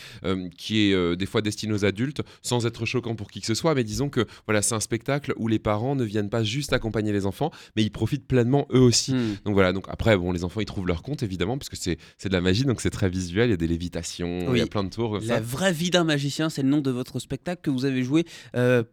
qui 0.56 0.80
est 0.80 1.16
des 1.16 1.26
fois 1.26 1.42
destiné 1.42 1.72
aux 1.72 1.84
adultes 1.84 2.22
sans 2.42 2.66
être 2.66 2.84
choquant 2.84 3.14
pour 3.14 3.30
qui 3.30 3.40
que 3.40 3.46
ce 3.46 3.54
soit. 3.54 3.74
Mais 3.74 3.84
disons 3.84 4.08
que 4.08 4.26
voilà, 4.46 4.62
c'est 4.62 4.74
un 4.74 4.80
spectacle 4.80 5.34
où 5.36 5.48
les 5.48 5.58
parents 5.58 5.94
ne 5.94 6.04
viennent 6.04 6.30
pas 6.30 6.42
juste 6.42 6.72
accompagner 6.72 7.12
les 7.12 7.26
enfants, 7.26 7.50
mais 7.76 7.82
ils 7.82 7.90
profitent 7.90 8.26
pleinement 8.26 8.66
eux 8.72 8.80
aussi. 8.80 9.14
Hmm. 9.14 9.36
Donc 9.44 9.54
voilà, 9.54 9.72
donc 9.72 9.86
après, 9.88 10.16
bon, 10.16 10.32
les 10.32 10.44
enfants 10.44 10.60
ils 10.60 10.66
trouvent 10.66 10.86
leur 10.86 11.02
compte 11.02 11.22
évidemment, 11.22 11.58
parce 11.58 11.68
que 11.68 11.76
c'est 11.76 11.96
de 11.96 12.32
la 12.32 12.40
magie, 12.40 12.64
donc 12.64 12.80
c'est 12.80 12.90
très 12.90 13.08
visuel, 13.08 13.48
il 13.48 13.50
y 13.52 13.54
a 13.54 13.58
des 13.58 13.66
lévitations, 13.66 14.54
il 14.54 14.58
y 14.58 14.62
a 14.62 14.66
plein 14.66 14.84
de 14.84 14.90
tours. 14.90 15.19
la 15.20 15.40
vraie 15.40 15.72
vie 15.72 15.90
d'un 15.90 16.04
magicien, 16.04 16.50
c'est 16.50 16.62
le 16.62 16.69
nom 16.69 16.80
de 16.80 16.90
votre 16.90 17.19
spectacle 17.19 17.62
que 17.62 17.70
vous 17.70 17.84
avez 17.84 18.02
joué 18.02 18.24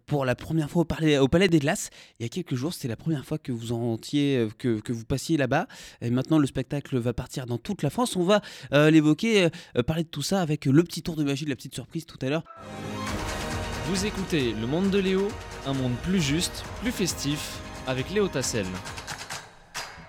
pour 0.06 0.26
la 0.26 0.36
première 0.36 0.70
fois 0.70 0.84
au 0.84 0.86
Palais, 0.86 1.18
au 1.18 1.28
Palais 1.28 1.48
des 1.48 1.60
Glaces 1.60 1.90
il 2.20 2.24
y 2.24 2.26
a 2.26 2.30
quelques 2.30 2.56
jours. 2.56 2.74
C'était 2.74 2.88
la 2.88 2.96
première 2.96 3.26
fois 3.26 3.38
que 3.38 3.52
vous 3.52 3.72
entiez, 3.72 4.38
euh, 4.38 4.50
que, 4.58 4.80
que 4.80 4.94
vous 4.94 5.06
passiez 5.06 5.38
là-bas. 5.38 5.68
Et 6.02 6.10
maintenant, 6.10 6.40
le 6.40 6.48
spectacle 6.48 6.98
va 6.98 7.13
partir 7.14 7.46
dans 7.46 7.58
toute 7.58 7.84
la 7.84 7.90
France. 7.90 8.16
On 8.16 8.24
va 8.24 8.42
euh, 8.74 8.90
l'évoquer, 8.90 9.50
euh, 9.78 9.84
parler 9.84 10.04
de 10.04 10.10
tout 10.10 10.22
ça 10.22 10.42
avec 10.42 10.66
le 10.66 10.84
petit 10.84 11.02
tour 11.02 11.16
de 11.16 11.24
magie, 11.24 11.46
la 11.46 11.56
petite 11.56 11.76
surprise 11.76 12.06
tout 12.06 12.20
à 12.22 12.30
l'heure. 12.30 12.44
Vous 13.88 14.06
écoutez 14.06 14.54
Le 14.60 14.68
Monde 14.68 14.90
de 14.90 15.00
Léo, 15.00 15.28
un 15.66 15.74
monde 15.74 15.94
plus 16.04 16.22
juste, 16.22 16.64
plus 16.82 16.92
festif, 16.92 17.60
avec 17.86 18.10
Léo 18.12 18.28
Tassel. 18.28 18.66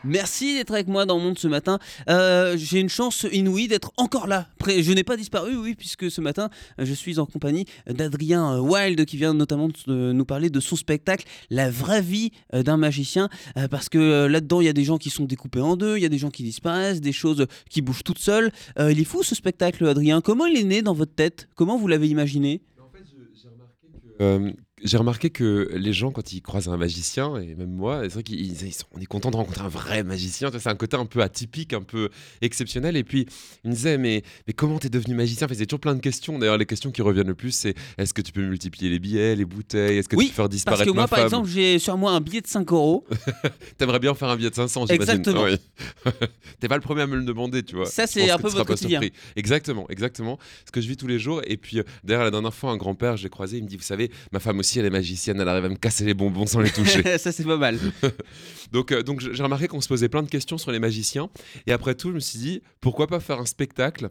Merci 0.05 0.55
d'être 0.55 0.73
avec 0.73 0.87
moi 0.87 1.06
dans 1.06 1.17
le 1.17 1.23
monde 1.23 1.39
ce 1.39 1.49
matin. 1.49 1.79
Euh, 2.11 2.56
j'ai 2.59 2.79
une 2.79 2.91
chance 2.91 3.27
inouïe 3.33 3.69
d'être 3.69 3.91
encore 3.97 4.27
là. 4.27 4.49
Je 4.67 4.93
n'ai 4.93 5.03
pas 5.03 5.17
disparu, 5.17 5.56
oui, 5.56 5.75
puisque 5.75 6.11
ce 6.11 6.21
matin, 6.21 6.51
je 6.79 6.93
suis 6.93 7.19
en 7.19 7.25
compagnie 7.25 7.65
d'Adrien 7.87 8.61
Wild 8.61 9.03
qui 9.06 9.17
vient 9.17 9.33
notamment 9.33 9.69
de 9.87 10.12
nous 10.12 10.25
parler 10.27 10.51
de 10.51 10.61
son 10.61 10.77
spectacle 10.77 11.27
La 11.49 11.71
vraie 11.71 12.03
vie 12.03 12.33
d'un 12.53 12.77
magicien. 12.77 13.31
Euh, 13.56 13.67
parce 13.67 13.89
que 13.89 13.99
euh, 13.99 14.29
là-dedans, 14.29 14.61
il 14.61 14.67
y 14.67 14.69
a 14.69 14.75
des 14.75 14.85
gens 14.85 14.99
qui 14.99 15.09
sont 15.09 15.25
découpés 15.25 15.61
en 15.61 15.77
deux, 15.77 15.97
il 15.97 16.03
y 16.03 16.06
a 16.06 16.11
des 16.11 16.19
gens 16.19 16.31
qui 16.31 16.43
disparaissent, 16.43 17.01
des 17.01 17.12
choses 17.12 17.47
qui 17.71 17.81
bougent 17.81 18.05
toutes 18.05 18.19
seules. 18.19 18.51
il 18.79 19.01
est 19.01 19.05
fou 19.05 19.23
ce 19.23 19.35
spectacle, 19.35 19.87
Adrien. 19.87 20.21
Comment 20.21 20.45
il 20.45 20.59
est 20.59 20.65
né 20.65 20.83
dans 20.83 20.95
votre 20.95 21.15
tête? 21.15 21.49
Comment 21.55 21.79
vous 21.79 21.89
l'avez 21.89 22.09
imaginé? 22.09 22.61
En 22.79 22.91
fait, 22.91 23.05
j'ai 23.09 23.49
remarqué 23.49 23.89
que 24.19 24.55
j'ai 24.84 24.98
remarqué 24.98 25.31
que 25.31 25.70
les 25.75 25.94
gens, 25.94 26.10
quand 26.10 26.32
ils 26.34 26.42
croisent 26.42 26.69
un 26.69 26.76
magicien, 26.76 27.36
et 27.36 27.54
même 27.54 27.70
moi, 27.70 28.02
c'est 28.02 28.12
vrai 28.12 28.22
qu'on 28.22 29.00
est 29.00 29.06
content 29.06 29.31
de 29.31 29.36
rencontrer 29.36 29.64
un 29.64 29.69
vrai 29.69 30.04
magicien. 30.04 30.50
C'est 30.52 30.69
un 30.69 30.75
côté 30.75 30.96
un 30.96 31.06
peu 31.06 31.22
atypique, 31.22 31.72
un 31.72 31.82
peu 31.82 32.10
exceptionnel. 32.42 32.94
Et 32.96 33.02
puis, 33.02 33.26
ils 33.64 33.70
me 33.70 33.75
disaient, 33.75 33.96
mais, 33.96 34.22
mais 34.46 34.52
comment 34.52 34.78
t'es 34.78 34.90
devenu 34.90 35.14
magicien? 35.14 35.46
Enfin, 35.46 35.54
C'est 35.56 35.64
toujours 35.64 35.81
plein 35.81 35.94
de 35.94 36.00
questions. 36.00 36.38
D'ailleurs, 36.38 36.58
les 36.58 36.66
questions 36.66 36.90
qui 36.90 37.00
reviennent 37.00 37.28
le 37.28 37.34
plus, 37.34 37.52
c'est 37.52 37.75
est-ce 37.96 38.12
que 38.12 38.20
tu 38.20 38.31
peux 38.31 38.42
multiplier 38.42 38.90
les 38.90 38.98
billets, 38.98 39.34
les 39.34 39.46
bouteilles? 39.46 39.96
Est-ce 39.96 40.08
que 40.08 40.16
tu 40.16 40.26
peux 40.26 40.32
faire 40.32 40.50
disparaître 40.50 40.84
parce 40.84 40.90
que 40.90 40.94
moi, 40.94 41.08
par 41.08 41.20
exemple, 41.20 41.48
j'ai 41.48 41.78
sur 41.78 41.96
moi 41.96 42.12
un 42.12 42.20
billet 42.20 42.42
de 42.42 42.46
5 42.46 42.70
euros. 42.72 43.06
T'aimerais 43.78 44.00
bien 44.00 44.14
faire 44.14 44.28
un 44.28 44.36
billet 44.36 44.50
de 44.50 44.54
500, 44.54 44.86
j'imagine. 44.86 45.02
Exactement. 45.02 45.46
T'es 46.60 46.69
pas 46.69 46.76
le 46.76 46.82
premier 46.82 47.02
à 47.02 47.06
me 47.06 47.16
le 47.16 47.25
demander, 47.25 47.62
tu 47.62 47.76
vois. 47.76 47.86
Ça, 47.86 48.06
c'est 48.06 48.31
un 48.31 48.36
peu 48.36 48.48
votre 48.48 48.66
quotidien. 48.66 49.00
Exactement, 49.34 49.86
exactement. 49.88 50.38
Ce 50.66 50.70
que 50.70 50.82
je 50.82 50.88
vis 50.88 50.98
tous 50.98 51.06
les 51.06 51.19
jours. 51.19 51.40
Et 51.46 51.56
puis, 51.56 51.78
euh, 51.78 51.84
d'ailleurs, 52.02 52.25
la 52.25 52.31
dernière 52.31 52.52
fois, 52.52 52.70
un 52.70 52.76
grand-père, 52.76 53.16
j'ai 53.16 53.31
croisé, 53.31 53.56
il 53.56 53.64
me 53.64 53.69
dit, 53.69 53.76
vous 53.76 53.82
savez, 53.82 54.10
ma 54.31 54.40
femme 54.40 54.58
aussi, 54.58 54.74
elle 54.79 54.87
est 54.87 54.91
magicienne, 54.91 55.41
elle 55.41 55.49
arrive 55.49 55.65
à 55.65 55.69
me 55.69 55.76
casser 55.76 56.05
les 56.05 56.15
bonbons 56.15 56.47
sans 56.47 56.61
les 56.61 56.71
toucher. 56.71 57.19
ça, 57.19 57.32
c'est 57.32 57.44
pas 57.44 57.56
mal. 57.56 57.79
donc, 58.73 58.93
euh, 58.93 59.03
donc 59.03 59.21
j'ai 59.21 59.43
remarqué 59.43 59.69
qu'on 59.69 59.81
se 59.81 59.88
posait 59.88 60.09
plein 60.09 60.23
de 60.23 60.29
questions 60.29 60.59
sur 60.59 60.71
les 60.73 60.79
magiciens. 60.79 61.31
Et 61.67 61.73
après 61.73 61.94
tout, 61.94 62.11
je 62.11 62.15
me 62.15 62.21
suis 62.21 62.38
dit, 62.38 62.62
pourquoi 62.81 63.06
pas 63.06 63.21
faire 63.21 63.41
un 63.41 63.47
spectacle 63.47 64.11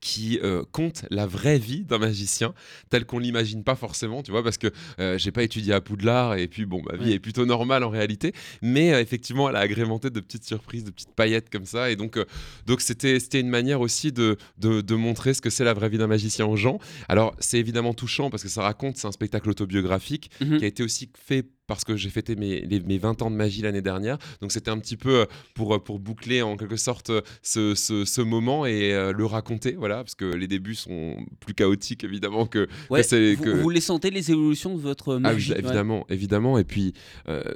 qui 0.00 0.38
euh, 0.42 0.64
compte 0.72 1.04
la 1.10 1.26
vraie 1.26 1.58
vie 1.58 1.84
d'un 1.84 1.98
magicien 1.98 2.54
tel 2.90 3.04
qu'on 3.04 3.18
l'imagine 3.18 3.64
pas 3.64 3.74
forcément, 3.74 4.22
tu 4.22 4.30
vois, 4.30 4.42
parce 4.42 4.58
que 4.58 4.68
euh, 4.98 5.18
j'ai 5.18 5.32
pas 5.32 5.42
étudié 5.42 5.72
à 5.72 5.80
Poudlard 5.80 6.36
et 6.36 6.48
puis 6.48 6.66
bon, 6.66 6.82
ma 6.90 6.96
vie 6.96 7.12
est 7.12 7.18
plutôt 7.18 7.46
normale 7.46 7.84
en 7.84 7.90
réalité, 7.90 8.32
mais 8.62 8.92
euh, 8.92 9.00
effectivement, 9.00 9.48
elle 9.48 9.56
a 9.56 9.60
agrémenté 9.60 10.10
de 10.10 10.20
petites 10.20 10.44
surprises, 10.44 10.84
de 10.84 10.90
petites 10.90 11.14
paillettes 11.14 11.50
comme 11.50 11.66
ça, 11.66 11.90
et 11.90 11.96
donc 11.96 12.18
donc 12.66 12.80
c'était 12.80 13.20
c'était 13.20 13.40
une 13.40 13.48
manière 13.48 13.80
aussi 13.80 14.12
de, 14.12 14.36
de, 14.58 14.94
montrer 14.94 15.34
ce 15.34 15.42
que 15.42 15.50
c'est 15.50 15.64
la 15.64 15.74
vraie 15.74 15.88
vie 15.88 15.98
d'un 15.98 16.06
magicien 16.06 16.46
aux 16.46 16.56
gens. 16.56 16.78
Alors 17.08 17.34
c'est 17.38 17.58
évidemment 17.58 17.94
touchant 17.94 18.30
parce 18.30 18.42
que 18.42 18.48
ça 18.48 18.62
raconte, 18.62 18.96
c'est 18.96 19.06
un 19.06 19.12
spectacle 19.12 19.50
autobiographique 19.50 20.30
mhm. 20.40 20.58
qui 20.58 20.64
a 20.64 20.68
été 20.68 20.82
aussi 20.82 21.10
fait 21.14 21.46
parce 21.66 21.84
que 21.84 21.96
j'ai 21.96 22.10
fêté 22.10 22.36
mes, 22.36 22.66
mes 22.84 22.98
20 22.98 23.22
ans 23.22 23.30
de 23.30 23.36
magie 23.36 23.62
l'année 23.62 23.82
dernière. 23.82 24.18
Donc 24.40 24.52
c'était 24.52 24.70
un 24.70 24.78
petit 24.78 24.96
peu 24.96 25.20
euh, 25.20 25.24
pour, 25.54 25.74
euh, 25.74 25.78
pour 25.78 25.98
boucler 25.98 26.42
en 26.42 26.56
quelque 26.56 26.76
sorte 26.76 27.10
euh, 27.10 27.22
ce, 27.42 27.74
ce, 27.74 28.20
moment 28.20 28.66
et 28.66 28.92
le 29.12 29.24
raconter, 29.24 29.72
voilà, 29.72 29.96
parce 29.96 30.14
que 30.14 30.24
les 30.24 30.48
débuts 30.48 30.74
sont 30.74 31.16
plus 31.40 31.54
chaotiques 31.54 32.02
évidemment 32.02 32.46
que... 32.46 32.68
vous, 32.88 32.96
que... 32.96 33.60
vous 33.60 33.70
les 33.70 33.80
sentez 33.80 34.10
les 34.10 34.30
évolutions 34.30 34.74
de 34.74 34.80
votre 34.80 35.14
ah 35.14 35.18
magie 35.18 35.52
Évidemment, 35.52 36.06
évidemment. 36.08 36.58
Et 36.58 36.64
puis 36.64 36.92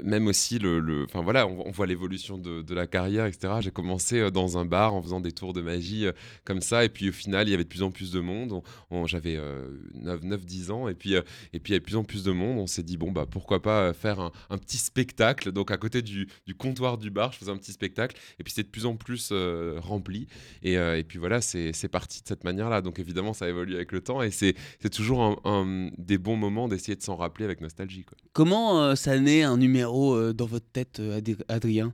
même 0.05 0.27
aussi, 0.27 0.59
le, 0.59 1.05
enfin 1.09 1.23
voilà, 1.23 1.47
on, 1.47 1.71
voit 1.71 1.87
l'évolution 1.87 2.39
de, 2.39 2.63
de, 2.63 2.75
la 2.75 2.87
carrière, 2.87 3.27
etc. 3.27 3.55
J'ai 3.61 3.71
commencé 3.71 4.31
dans 4.31 4.59
un 4.59 4.65
bar 4.65 4.95
en 4.95 5.03
faisant 5.03 5.21
des 5.21 5.33
tours 5.33 5.53
de 5.53 5.61
magie 5.61 6.07
comme 6.45 6.61
ça, 6.61 6.85
et 6.85 6.89
puis 6.89 7.09
au 7.09 7.13
final, 7.13 7.49
il 7.49 7.51
y 7.51 7.55
avait 7.55 7.65
de 7.65 7.69
plus 7.69 7.83
en 7.83 7.91
plus 7.91 8.13
de 8.13 8.21
monde. 8.21 8.63
J'avais 9.07 9.39
9-10 10.01 10.71
ans, 10.71 10.89
et 10.89 10.95
puis, 10.95 11.15
et 11.15 11.23
puis 11.61 11.71
il 11.71 11.71
y 11.71 11.75
avait 11.75 11.81
de 11.81 11.85
plus 11.85 11.97
en 11.97 12.05
plus 12.05 12.23
de 12.23 12.33
monde. 12.33 12.59
On 12.59 12.67
s'est 12.67 12.83
dit, 12.83 12.97
bon, 12.97 13.11
bah 13.11 13.27
pourquoi 13.29 13.61
pas 13.61 13.93
faire 14.01 14.21
un, 14.51 14.59
petit 14.59 14.79
spectacle. 14.79 15.53
Donc 15.53 15.71
à 15.71 15.77
côté 15.77 16.03
du, 16.03 16.29
comptoir 16.59 16.99
du 16.99 17.11
bar, 17.11 17.33
je 17.33 17.39
faisais 17.39 17.51
un 17.51 17.57
petit 17.57 17.73
spectacle. 17.73 18.17
Et 18.39 18.45
puis 18.45 18.53
c'est 18.53 18.63
de 18.63 18.69
plus 18.69 18.87
en 18.87 18.97
plus 18.97 19.31
euh, 19.33 19.79
rempli. 19.81 20.27
Et, 20.63 20.79
euh, 20.79 20.99
et, 20.99 21.05
puis 21.05 21.19
voilà, 21.19 21.41
c'est 21.41 21.89
parti 21.91 22.23
de 22.23 22.29
cette 22.29 22.45
manière-là. 22.45 22.83
Donc 22.83 22.99
évidemment, 22.99 23.33
ça 23.33 23.49
évolue 23.49 23.75
avec 23.75 23.93
le 23.93 24.01
temps. 24.01 24.23
Et 24.23 24.31
c'est 24.31 24.55
toujours 24.91 25.41
un, 25.45 25.91
des 25.99 26.19
bons 26.19 26.37
moments 26.37 26.69
d'essayer 26.69 26.97
de 26.97 27.03
s'en 27.03 27.17
rappeler 27.17 27.45
avec 27.45 27.61
nostalgie. 27.61 28.05
Quoi. 28.05 28.17
Comment 28.33 28.83
euh, 28.83 28.95
ça 28.95 29.19
naît 29.19 29.43
un 29.43 29.57
numéro 29.57 30.33
dans 30.33 30.47
votre 30.47 30.67
tête, 30.73 31.01
Adrien? 31.49 31.93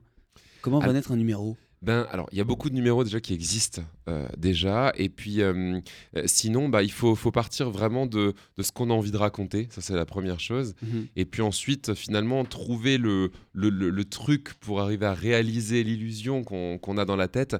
Comment 0.61 0.79
va 0.79 0.93
naître 0.93 1.11
un 1.11 1.17
numéro? 1.17 1.55
Ben, 1.83 2.07
alors, 2.11 2.27
il 2.31 2.37
y 2.37 2.41
a 2.41 2.43
beaucoup 2.43 2.69
de 2.69 2.75
numéros 2.75 3.03
déjà 3.03 3.19
qui 3.19 3.33
existent 3.33 3.83
euh, 4.09 4.27
déjà. 4.35 4.91
Et 4.95 5.09
puis, 5.09 5.41
euh, 5.41 5.79
euh, 6.15 6.23
sinon, 6.25 6.69
bah, 6.69 6.81
il 6.81 6.91
faut, 6.91 7.15
faut 7.15 7.31
partir 7.31 7.69
vraiment 7.69 8.07
de, 8.07 8.33
de 8.57 8.63
ce 8.63 8.71
qu'on 8.71 8.89
a 8.89 8.93
envie 8.93 9.11
de 9.11 9.17
raconter. 9.17 9.67
Ça, 9.69 9.81
c'est 9.81 9.93
la 9.93 10.05
première 10.05 10.39
chose. 10.39 10.73
Mhm. 10.81 11.07
Et 11.15 11.25
puis 11.25 11.43
ensuite, 11.43 11.93
finalement, 11.93 12.43
trouver 12.45 12.97
le, 12.97 13.31
le, 13.53 13.69
le, 13.69 14.05
truc 14.05 14.55
pour 14.55 14.81
arriver 14.81 15.05
à 15.05 15.13
réaliser 15.13 15.83
l'illusion 15.83 16.43
qu'on 16.43 16.97
a 16.97 17.05
dans 17.05 17.15
la 17.15 17.27
tête 17.27 17.55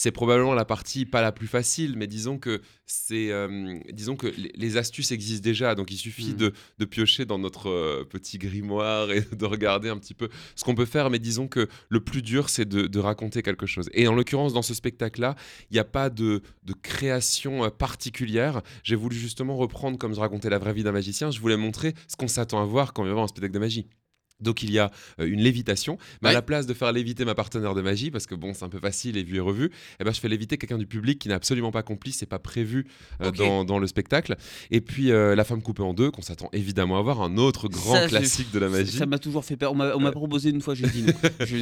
c'est 0.00 0.12
probablement 0.12 0.54
la 0.54 0.64
partie 0.64 1.04
pas 1.04 1.20
la 1.20 1.30
plus 1.30 1.46
facile, 1.46 1.94
mais 1.94 2.06
disons 2.06 2.38
que 2.38 2.62
c'est, 2.86 3.30
euh, 3.30 3.78
disons 3.92 4.16
que 4.16 4.28
les, 4.54 4.78
astuces 4.78 5.12
existent 5.12 5.44
déjà, 5.44 5.74
donc 5.74 5.90
il 5.90 5.98
suffit 5.98 6.32
hmm. 6.32 6.52
de, 6.78 6.84
piocher 6.86 7.26
dans 7.26 7.38
notre 7.38 7.68
euh, 7.68 8.04
petit 8.08 8.38
grimoire 8.38 9.12
et 9.12 9.20
de 9.36 9.44
regarder 9.44 9.90
un 9.90 9.98
petit 9.98 10.14
peu 10.14 10.30
ce 10.56 10.64
qu'on 10.64 10.74
peut 10.74 10.86
faire. 10.86 11.10
Mais 11.10 11.18
disons 11.18 11.48
que 11.48 11.68
le 11.90 12.00
plus 12.00 12.22
dur, 12.22 12.48
c'est 12.48 12.66
de, 12.66 12.98
raconter 12.98 13.42
quelque 13.42 13.66
chose. 13.66 13.90
Et 13.92 14.08
en 14.08 14.14
l'occurrence, 14.14 14.54
dans 14.54 14.62
ce 14.62 14.72
spectacle-là, 14.72 15.36
il 15.70 15.74
n'y 15.74 15.80
a 15.80 15.84
pas 15.84 16.08
de, 16.08 16.40
de 16.62 16.72
création 16.72 17.66
euh, 17.66 17.68
particulière. 17.68 18.62
J'ai 18.82 18.96
voulu 18.96 19.16
justement 19.16 19.54
reprendre, 19.54 19.98
comme 19.98 20.14
je 20.14 20.20
racontais 20.20 20.48
la 20.48 20.58
vraie 20.58 20.72
vie 20.72 20.82
d'un 20.82 20.92
magicien, 20.92 21.30
je 21.30 21.40
voulais 21.40 21.58
montrer 21.58 21.92
ce 22.08 22.16
qu'on 22.16 22.28
s'attend 22.28 22.62
à 22.62 22.64
voir 22.64 22.94
quand 22.94 23.02
on 23.02 23.04
vient 23.04 23.12
voir 23.12 23.24
un 23.24 23.28
spectacle 23.28 23.52
de 23.52 23.58
magie. 23.58 23.86
Donc 24.40 24.62
il 24.62 24.70
y 24.70 24.78
a 24.78 24.90
euh, 25.20 25.26
une 25.26 25.40
lévitation, 25.40 25.98
mais 26.22 26.30
à 26.30 26.32
la 26.32 26.42
place 26.42 26.66
de 26.66 26.74
faire 26.74 26.92
léviter 26.92 27.24
ma 27.24 27.34
partenaire 27.34 27.74
de 27.74 27.82
magie, 27.82 28.10
parce 28.10 28.26
que 28.26 28.34
bon 28.34 28.54
c'est 28.54 28.64
un 28.64 28.68
peu 28.68 28.78
facile 28.78 29.16
et 29.16 29.22
vu 29.22 29.36
et 29.36 29.40
revu, 29.40 29.70
eh 30.00 30.04
ben, 30.04 30.12
je 30.12 30.20
fais 30.20 30.28
léviter 30.28 30.58
quelqu'un 30.58 30.78
du 30.78 30.86
public 30.86 31.18
qui 31.18 31.28
n'a 31.28 31.36
absolument 31.36 31.70
pas 31.70 31.82
compris, 31.82 32.12
c'est 32.12 32.26
pas 32.26 32.38
prévu 32.38 32.86
euh, 33.22 33.30
dans, 33.64 33.78
le 33.78 33.86
spectacle. 33.86 34.36
Et 34.70 34.80
puis 34.80 35.10
euh, 35.10 35.34
la 35.34 35.44
femme 35.44 35.62
coupée 35.62 35.82
en 35.82 35.94
deux, 35.94 36.10
qu'on 36.10 36.22
s'attend 36.22 36.48
évidemment 36.52 36.98
à 36.98 37.02
voir, 37.02 37.22
un 37.22 37.36
autre 37.36 37.68
grand 37.68 38.06
classique 38.08 38.50
de 38.52 38.58
la 38.58 38.68
magie. 38.68 38.96
Ça 38.96 39.06
m'a 39.06 39.18
toujours 39.18 39.44
fait 39.44 39.56
peur. 39.56 39.72
On 39.72 40.00
m'a 40.00 40.12
proposé 40.12 40.50
une 40.50 40.60
fois, 40.60 40.74
j'ai 40.74 40.86
dit 40.86 41.02
non. 41.02 41.12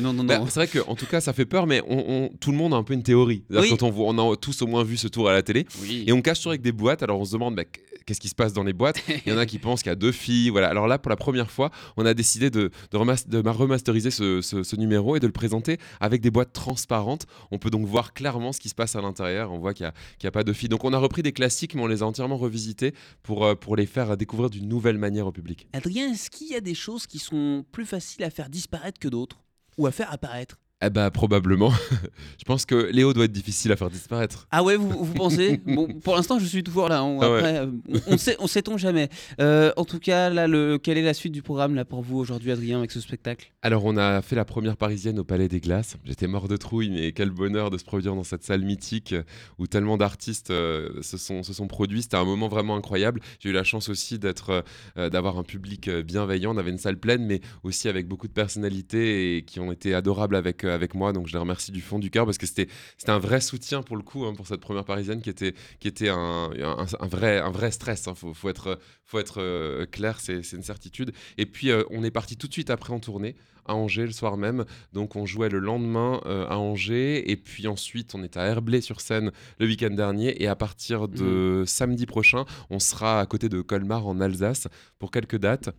non, 0.12 0.12
non, 0.12 0.25
bah, 0.25 0.40
c'est 0.49 0.66
vrai 0.66 0.68
qu'en 0.68 0.94
tout 0.94 1.06
cas 1.06 1.20
ça 1.20 1.32
fait 1.32 1.47
peur, 1.47 1.66
mais 1.66 1.82
on, 1.88 2.30
tout 2.40 2.50
le 2.50 2.56
monde 2.56 2.75
a 2.75 2.76
un 2.76 2.82
peu 2.82 2.94
une 2.94 3.02
théorie. 3.02 3.44
Quand 3.52 3.82
on, 3.82 3.92
on 3.97 4.32
a 4.32 4.37
tous 4.37 4.62
au 4.62 4.66
moins 4.66 4.85
vu 4.85 4.97
ce 4.97 5.08
tour 5.08 5.28
à 5.28 5.32
la 5.32 5.42
télé, 5.42 5.66
et 6.06 6.12
on 6.12 6.23
cache 6.23 6.38
toujours 6.38 6.52
avec 6.52 6.62
des 6.62 6.73
boîtes, 6.73 7.02
alors 7.02 7.20
on 7.20 7.25
se 7.25 7.32
demande 7.32 7.56
bah, 7.56 7.64
qu'est-ce 8.08 8.20
qui 8.20 8.28
se 8.28 8.35
passe 8.35 8.52
dans 8.52 8.64
les 8.64 8.73
boîtes? 8.73 9.02
Il 9.26 9.32
y 9.32 9.35
en 9.35 9.38
a 9.38 9.47
qui 9.47 9.58
pensent 9.58 9.82
qu'il 9.82 9.90
y 9.90 9.92
a 9.92 9.97
deux 9.97 10.12
filles, 10.12 10.50
voilà. 10.50 10.68
Alors 10.68 10.88
là 10.88 10.99
pour 10.99 11.11
la 11.11 11.16
première 11.16 11.50
fois, 11.50 11.70
on 11.97 12.06
a 12.06 12.14
décidé 12.14 12.50
de, 12.50 12.68
de 12.91 12.97
remasteriser 12.97 14.11
ce, 14.11 14.77
numéro 14.77 15.17
et 15.17 15.21
de 15.21 15.27
le 15.27 15.33
présenter 15.33 15.79
avec 16.01 16.21
des 16.21 16.31
boîtes 16.31 16.53
transparentes. 16.53 17.27
On 17.51 17.59
peut 17.59 17.71
donc 17.71 17.87
voir 17.87 18.13
clairement 18.13 18.53
ce 18.53 18.61
qui 18.61 18.69
se 18.69 18.75
passe 18.75 18.97
à 18.97 19.01
l'intérieur. 19.01 19.53
On 19.53 19.59
voit 19.59 19.75
qu'il 19.75 19.91
n'y 20.23 20.27
a, 20.27 20.31
pas 20.31 20.45
de 20.45 20.53
filles. 20.53 20.69
Donc 20.69 20.85
on 20.85 20.93
a 20.93 20.99
repris 20.99 21.23
des 21.23 21.33
classiques, 21.33 21.75
mais 21.75 21.83
on 21.83 21.87
les 21.87 22.03
a 22.03 22.07
entièrement 22.07 22.37
revisités 22.37 22.95
euh, 23.31 23.55
pour 23.55 23.77
les 23.77 23.87
faire 23.87 24.17
découvrir 24.17 24.51
d'une 24.51 24.69
nouvelle 24.69 24.99
manière 24.99 25.27
au 25.27 25.33
public. 25.33 25.69
Adrien, 25.73 26.13
est-ce 26.13 26.31
qu'il 26.31 26.49
y 26.49 26.55
a 26.55 26.61
des 26.61 26.75
choses 26.75 27.07
qui 27.07 27.19
sont 27.19 27.65
plus 27.73 27.87
faciles 27.87 28.25
à 28.25 28.31
faire 28.31 28.49
disparaître 28.49 28.99
que 28.99 29.09
d'autres 29.09 29.39
ou 29.77 29.87
à 29.87 29.93
faire 29.93 30.13
apparaître? 30.13 30.59
Eh 30.80 30.90
bah 30.90 31.11
probablement. 31.11 31.70
je 32.38 32.44
pense 32.44 32.64
que 32.64 32.76
Léo 32.92 33.12
doit 33.12 33.25
être 33.25 33.32
difficile 33.32 33.73
à 33.73 33.76
faire 33.76 33.90
disparaître. 33.90 34.47
Ah 34.52 34.62
ouais, 34.62 34.76
vous, 34.76 35.04
vous 35.04 35.12
pensez? 35.12 35.61
Bon, 35.66 35.88
pour 35.88 36.14
l'instant, 36.14 36.38
je 36.38 36.47
suis 36.47 36.62
toujours 36.62 36.88
là. 36.88 37.02
On, 37.02 37.20
ah 37.20 37.26
après, 37.26 37.68
on, 38.06 38.16
sait, 38.16 38.37
on 38.38 38.47
sait-on 38.47 38.78
jamais. 38.78 39.08
Euh, 39.40 39.73
en 39.76 39.85
tout 39.85 39.99
cas, 39.99 40.30
là, 40.30 40.47
le, 40.47 40.78
quelle 40.78 40.97
est 40.97 41.02
la 41.02 41.14
suite 41.14 41.32
du 41.32 41.42
programme 41.42 41.75
là 41.75 41.85
pour 41.85 42.02
vous 42.02 42.18
aujourd'hui, 42.18 42.52
Adrien, 42.52 42.78
avec 42.78 42.92
ce 42.92 43.00
spectacle? 43.00 43.52
Alors, 43.62 43.85
on 43.85 43.97
a 43.97 44.23
fait 44.23 44.37
la 44.37 44.44
première 44.44 44.76
parisienne 44.76 45.18
au 45.18 45.25
Palais 45.25 45.49
des 45.49 45.58
Glaces. 45.58 45.97
J'étais 46.04 46.28
mort 46.28 46.47
de 46.47 46.56
trouille, 46.56 46.90
mais 46.90 47.11
quel 47.11 47.30
bonheur 47.30 47.70
de 47.70 47.78
se 47.78 47.85
produire 47.85 48.14
dans 48.14 48.23
cette 48.23 48.44
salle 48.44 48.62
mythique 48.62 49.16
où 49.58 49.66
tellement 49.66 49.97
d'artistes 49.97 50.50
euh, 50.52 51.02
se, 51.02 51.18
sont, 51.18 51.42
se 51.42 51.52
sont 51.52 51.66
produits. 51.66 52.02
C'était 52.02 52.16
un 52.16 52.25
moment 52.25 52.47
vraiment 52.47 52.76
incroyable. 52.76 53.20
J'ai 53.40 53.50
eu 53.50 53.52
la 53.52 53.64
chance 53.64 53.88
aussi 53.88 54.20
d'être, 54.20 54.64
euh, 54.97 55.11
d'avoir 55.11 55.38
un 55.38 55.44
public 55.44 55.90
bienveillant. 55.90 56.54
On 56.54 56.58
avait 56.58 56.70
une 56.70 56.78
salle 56.78 56.99
pleine, 56.99 57.26
mais 57.26 57.40
aussi 57.64 57.88
avec 57.88 58.06
beaucoup 58.06 58.28
de 58.28 58.32
personnalités 58.32 59.37
et 59.37 59.42
qui 59.42 59.58
ont 59.58 59.73
été 59.73 59.92
adorables 59.92 60.37
avec 60.37 60.64
avec 60.71 60.95
moi. 60.95 61.13
Donc 61.13 61.27
je 61.27 61.33
les 61.33 61.39
remercie 61.39 61.73
du 61.73 61.81
fond 61.81 61.99
du 61.99 62.11
cœur 62.11 62.25
parce 62.25 62.39
que 62.39 62.47
c'était 62.47 62.69
un 63.07 63.19
vrai 63.19 63.41
soutien 63.41 63.83
pour 63.83 63.97
le 63.97 64.03
coup 64.03 64.25
hein, 64.25 64.35
pour 64.35 64.47
cette 64.47 64.61
première 64.61 64.85
parisienne 64.85 65.23
qui 65.23 65.31
était, 65.31 65.55
qui 65.81 65.89
était 65.89 66.09
un, 66.09 66.51
un, 66.51 67.07
vrai, 67.07 67.39
un 67.39 67.51
vrai 67.51 67.71
stress. 67.71 68.05
Il 68.07 68.11
hein. 68.11 68.15
faut, 68.15 68.35
faut, 68.35 68.49
être, 68.49 68.79
faut 69.05 69.19
être 69.19 69.41
euh, 69.41 69.87
clair, 69.87 70.21
c'est 70.21 70.41
une 70.53 70.63
certitude. 70.63 71.13
Et 71.37 71.47
puis 71.47 71.71
euh, 71.71 71.83
on 71.91 72.05
est 72.05 72.11
parti 72.11 72.37
tout 72.37 72.49
de 72.49 72.53
suite 72.53 72.71
après 72.71 72.93
en 72.93 73.01
tournée 73.01 73.37
à 73.67 73.75
Angers 73.75 74.07
le 74.07 74.13
soir 74.13 74.37
même. 74.37 74.65
Donc 74.93 75.15
on 75.15 75.27
jouait 75.27 75.51
le 75.51 75.59
lendemain 75.59 76.21
euh, 76.27 76.47
à 76.49 76.59
Angers 76.59 77.31
et 77.31 77.37
puis 77.37 77.67
ensuite 77.67 78.15
on 78.15 78.23
est 78.23 78.37
à 78.37 78.45
Herblay 78.47 78.81
sur 78.81 79.01
scène 79.01 79.31
le 79.59 79.67
week-end 79.67 79.91
dernier 79.91 80.43
et 80.43 80.49
à 80.49 80.57
partir 80.57 81.07
de 81.07 81.63
mmh. 81.63 81.67
samedi 81.67 82.07
prochain 82.07 82.45
on 82.71 82.79
sera 82.79 83.21
à 83.21 83.27
côté 83.27 83.49
de 83.49 83.61
Colmar 83.61 84.07
en 84.07 84.21
Alsace 84.21 84.69
pour 84.99 85.11
quelques 85.11 85.39
dates. 85.39 85.71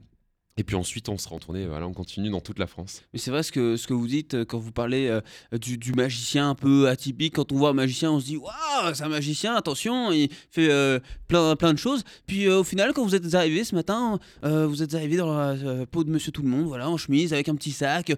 Et 0.59 0.63
puis 0.63 0.75
ensuite, 0.75 1.07
on 1.07 1.17
sera 1.17 1.35
en 1.35 1.39
voilà, 1.69 1.87
on 1.87 1.93
continue 1.93 2.29
dans 2.29 2.41
toute 2.41 2.59
la 2.59 2.67
France. 2.67 3.01
Mais 3.13 3.19
c'est 3.19 3.31
vrai 3.31 3.43
ce 3.43 3.51
que, 3.53 3.77
ce 3.77 3.87
que 3.87 3.93
vous 3.93 4.07
dites 4.07 4.33
euh, 4.33 4.43
quand 4.43 4.59
vous 4.59 4.73
parlez 4.73 5.07
euh, 5.07 5.21
du, 5.57 5.93
magicien 5.93 6.49
un 6.49 6.55
peu 6.55 6.89
atypique. 6.89 7.35
Quand 7.35 7.53
on 7.53 7.55
voit 7.55 7.69
un 7.69 7.73
magicien, 7.73 8.11
on 8.11 8.19
se 8.19 8.25
dit 8.25 8.35
Waouh, 8.35 8.93
c'est 8.93 9.03
un 9.03 9.09
magicien, 9.09 9.55
attention, 9.55 10.11
il 10.11 10.29
fait 10.51 10.69
euh, 10.69 10.99
plein, 11.29 11.55
plein 11.55 11.73
de 11.73 11.79
choses. 11.79 12.03
Puis 12.27 12.49
au 12.49 12.65
final, 12.65 12.91
quand 12.91 13.05
vous 13.05 13.15
êtes 13.15 13.33
arrivé 13.35 13.63
ce 13.63 13.73
matin, 13.73 14.19
vous 14.43 14.83
êtes 14.83 14.93
arrivé 14.95 15.15
dans 15.15 15.33
la 15.33 15.85
peau 15.85 16.03
de 16.03 16.09
monsieur 16.09 16.33
tout 16.33 16.41
le 16.41 16.49
monde, 16.49 16.65
voilà, 16.65 16.89
en 16.89 16.97
chemise, 16.97 17.31
avec 17.31 17.47
un 17.47 17.55
petit 17.55 17.71
sac. 17.71 18.11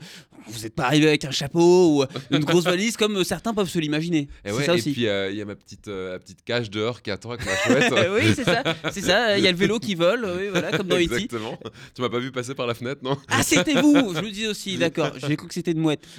Vous 0.48 0.62
n'êtes 0.62 0.74
pas 0.74 0.86
arrivé 0.86 1.08
avec 1.08 1.24
un 1.26 1.32
chapeau 1.32 2.02
ou 2.02 2.06
une 2.32 2.44
grosse 2.44 2.64
valise 2.64 2.98
comme 2.98 3.24
certains 3.24 3.54
peuvent 3.54 3.70
se 3.70 3.78
l'imaginer. 3.78 4.28
Et, 4.44 4.52
ça 4.52 4.74
aussi. 4.74 4.90
et 4.90 4.94
puis 4.94 5.02
il 5.04 5.38
y 5.38 5.42
a 5.42 5.46
ma 5.46 5.56
petite, 5.56 5.86
petite 5.86 6.44
cage 6.44 6.72
dehors 6.72 7.04
qui 7.04 7.12
attend 7.12 7.32
avec 7.32 7.46
ma 7.46 7.56
chouette. 7.56 7.94
oui, 8.16 8.34
c'est 8.36 8.46
ça. 8.46 8.64
C'est 8.92 9.02
ça. 9.02 9.38
Il 9.38 9.44
y 9.44 9.48
a 9.48 9.52
le 9.52 9.58
vélo 9.58 9.78
qui 9.78 9.94
vole, 9.94 10.28
oui, 10.40 10.48
voilà, 10.50 10.76
comme 10.76 10.88
dans 10.88 10.96
E.T. 10.96 11.04
Exactement. 11.04 11.60
Tu 11.94 12.02
m'as 12.02 12.10
pas 12.10 12.20
vu 12.20 12.31
passer 12.32 12.56
par 12.56 12.68
la 12.68 12.74
fenêtre, 12.74 13.02
non 13.04 13.18
Ah, 13.28 13.44
c'était 13.44 13.82
vous 13.82 14.14
Je 14.16 14.22
le 14.22 14.32
dis 14.32 14.48
aussi, 14.48 14.78
d'accord. 14.80 15.12
J'ai 15.18 15.36
cru 15.36 15.48
que 15.48 15.54
c'était 15.54 15.72
une 15.72 15.80
mouette. 15.80 16.08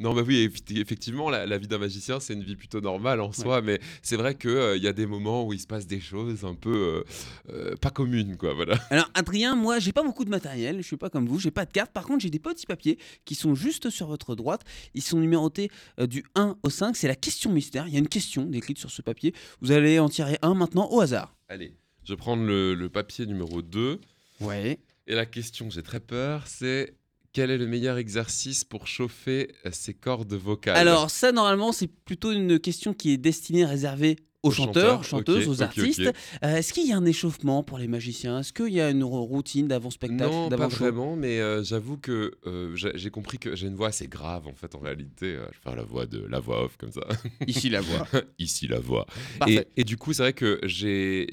Non, 0.00 0.12
bah 0.12 0.22
oui, 0.26 0.50
effectivement, 0.70 1.30
la, 1.30 1.56
vie 1.56 1.68
d'un 1.68 1.78
magicien, 1.78 2.18
c'est 2.18 2.32
une 2.32 2.42
vie 2.42 2.56
plutôt 2.56 2.80
normale 2.80 3.20
en 3.20 3.32
soi, 3.32 3.62
mais 3.62 3.78
c'est 4.02 4.16
vrai 4.16 4.34
qu'il 4.34 4.50
euh, 4.50 4.76
y 4.76 4.88
a 4.88 4.92
des 4.92 5.06
moments 5.06 5.46
où 5.46 5.52
il 5.52 5.60
se 5.60 5.68
passe 5.68 5.86
des 5.86 6.00
choses 6.00 6.44
un 6.44 6.54
peu 6.54 6.74
euh, 6.74 7.52
euh, 7.52 7.76
pas 7.76 7.90
communes, 7.90 8.36
quoi, 8.36 8.54
voilà. 8.54 8.76
Alors, 8.90 9.08
Adrien, 9.14 9.54
moi, 9.54 9.78
j'ai 9.78 9.92
pas 9.92 10.02
beaucoup 10.02 10.24
de 10.24 10.30
matériel, 10.30 10.78
je 10.78 10.82
suis 10.82 10.96
pas 10.96 11.10
comme 11.10 11.28
vous, 11.28 11.38
j'ai 11.38 11.52
pas 11.52 11.64
de 11.64 11.70
carte. 11.70 11.92
Par 11.92 12.04
contre, 12.06 12.22
j'ai 12.22 12.30
des 12.30 12.40
petits 12.40 12.66
papiers 12.66 12.98
qui 13.24 13.36
sont 13.36 13.54
juste 13.54 13.88
sur 13.90 14.08
votre 14.08 14.34
droite. 14.34 14.62
Ils 14.94 15.02
sont 15.02 15.18
numérotés 15.18 15.70
du 15.98 16.24
1 16.34 16.56
au 16.62 16.70
5. 16.70 16.96
C'est 16.96 17.08
la 17.08 17.14
question 17.14 17.52
mystère. 17.52 17.86
Il 17.86 17.94
y 17.94 17.96
a 17.96 18.00
une 18.00 18.08
question 18.08 18.46
décrite 18.46 18.78
sur 18.78 18.90
ce 18.90 19.00
papier. 19.00 19.32
Vous 19.60 19.70
allez 19.70 20.00
en 20.00 20.08
tirer 20.08 20.38
un 20.42 20.54
maintenant 20.54 20.88
au 20.90 21.00
hasard. 21.00 21.36
Allez, 21.48 21.72
je 22.04 22.12
vais 22.12 22.16
prendre 22.16 22.42
le, 22.42 22.74
le 22.74 22.88
papier 22.88 23.26
numéro 23.26 23.62
2. 23.62 24.00
Ouais. 24.40 24.80
Et 25.06 25.14
la 25.14 25.26
question, 25.26 25.70
j'ai 25.70 25.82
très 25.82 26.00
peur, 26.00 26.46
c'est 26.46 26.96
quel 27.32 27.50
est 27.50 27.58
le 27.58 27.66
meilleur 27.66 27.98
exercice 27.98 28.64
pour 28.64 28.86
chauffer 28.86 29.52
ses 29.70 29.92
cordes 29.92 30.32
vocales? 30.32 30.76
Alors 30.76 31.10
ça, 31.10 31.32
normalement, 31.32 31.72
c'est 31.72 31.88
plutôt 31.88 32.32
une 32.32 32.58
question 32.58 32.94
qui 32.94 33.10
est 33.10 33.18
destinée, 33.18 33.64
réservée 33.64 34.16
aux, 34.44 34.50
chanteurs, 34.50 35.04
chanteuses, 35.04 35.48
aux 35.48 35.62
artistes. 35.62 36.12
Euh, 36.42 36.56
est-ce 36.56 36.72
qu'il 36.72 36.86
y 36.86 36.92
a 36.92 36.96
un 36.96 37.04
échauffement 37.04 37.62
pour 37.62 37.78
les 37.78 37.88
magiciens? 37.88 38.40
Est-ce 38.40 38.52
qu'il 38.52 38.72
y 38.72 38.80
a 38.80 38.90
une 38.90 39.02
routine 39.02 39.68
d'avant-spectacle 39.68 40.30
Non, 40.30 40.48
pas 40.50 40.68
vraiment, 40.68 41.16
mais 41.16 41.40
euh, 41.40 41.62
j'avoue 41.64 41.96
que 41.96 42.32
euh, 42.46 42.72
j'ai 42.74 43.10
compris 43.10 43.38
que 43.38 43.56
j'ai 43.56 43.66
une 43.66 43.74
voix 43.74 43.88
assez 43.88 44.06
grave 44.06 44.46
en 44.46 44.54
fait 44.54 44.74
en 44.74 44.80
réalité. 44.80 45.32
je 45.34 45.40
vais 45.40 45.62
faire 45.62 45.76
la 45.76 45.82
voix 45.82 46.06
de 46.06 46.24
la 46.26 46.40
voix 46.40 46.64
off 46.64 46.76
comme 46.76 46.92
ça. 46.92 47.06
Ici 47.46 47.70
la 47.70 47.80
voix. 47.80 48.06
Ici 48.38 48.68
la 48.68 48.80
voix. 48.80 49.06
Et, 49.46 49.66
et, 49.76 49.84
du 49.84 49.96
coup, 49.96 50.12
c'est 50.12 50.22
vrai 50.22 50.32
que 50.34 50.60
j'ai 50.64 51.26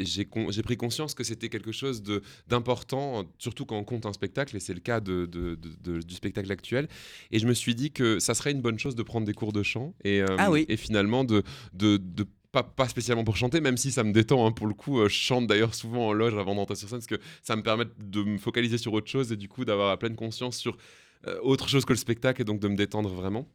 pris 0.64 0.78
conscience 0.78 1.14
que 1.14 1.24
c'était 1.24 1.50
quelque 1.50 1.72
chose 1.72 2.02
d'important, 2.48 3.26
surtout 3.38 3.66
quand 3.66 3.78
on 3.78 3.84
compte 3.84 4.06
un 4.06 4.14
spectacle, 4.14 4.56
et 4.56 4.60
c'est 4.60 4.74
le 4.74 4.80
cas 4.80 5.02
de, 5.02 5.26
de, 5.26 5.58
du 6.02 6.16
spectacle 6.16 6.52
actuel. 6.52 6.88
Et 7.32 7.40
je 7.40 7.48
me 7.48 7.54
suis 7.54 7.76
dit 7.76 7.92
que 7.92 8.20
ça 8.20 8.34
serait 8.34 8.52
une 8.52 8.62
bonne 8.62 8.80
chose 8.80 8.96
de 8.96 9.04
prendre 9.04 9.26
des 9.26 9.34
cours 9.34 9.52
de 9.52 9.64
chant 9.64 9.94
et, 10.04 10.22
ah 10.38 10.50
oui. 10.50 10.66
et 10.70 10.78
finalement 10.78 11.24
de 11.24 11.44
pas, 12.52 12.64
pas, 12.64 12.88
spécialement 12.88 13.24
pour 13.24 13.38
chanter, 13.38 13.62
même 13.62 13.78
si 13.78 13.92
ça 13.92 14.04
me 14.04 14.12
détend 14.12 14.46
hein, 14.46 14.52
pour 14.52 14.68
le 14.68 14.74
coup. 14.74 15.00
Euh, 15.00 15.08
je 15.08 15.16
chante 15.16 15.48
d'ailleurs 15.48 15.74
souvent 15.74 16.08
en 16.08 16.14
loge 16.14 16.36
avant 16.36 16.56
d'entrer 16.56 16.76
sur 16.76 16.90
scène, 16.90 17.00
parce 17.00 17.08
que 17.08 17.20
ça 17.42 17.56
me 17.56 17.64
permet 17.64 17.86
de 18.00 18.24
me 18.24 18.38
focaliser 18.38 18.78
sur 18.78 18.94
autre 18.94 19.08
chose 19.10 19.32
et 19.32 19.38
du 19.38 19.48
coup 19.48 19.66
d'avoir 19.66 19.90
la 19.90 19.98
pleine 19.98 20.16
conscience 20.16 20.58
sur 20.58 20.78
euh, 21.28 21.40
autre 21.42 21.70
chose 21.70 21.86
que 21.86 21.94
le 21.94 21.98
spectacle 21.98 22.42
et 22.42 22.46
donc 22.46 22.60
de 22.60 22.68
me 22.68 22.76
détendre 22.76 23.10
vraiment. 23.10 23.48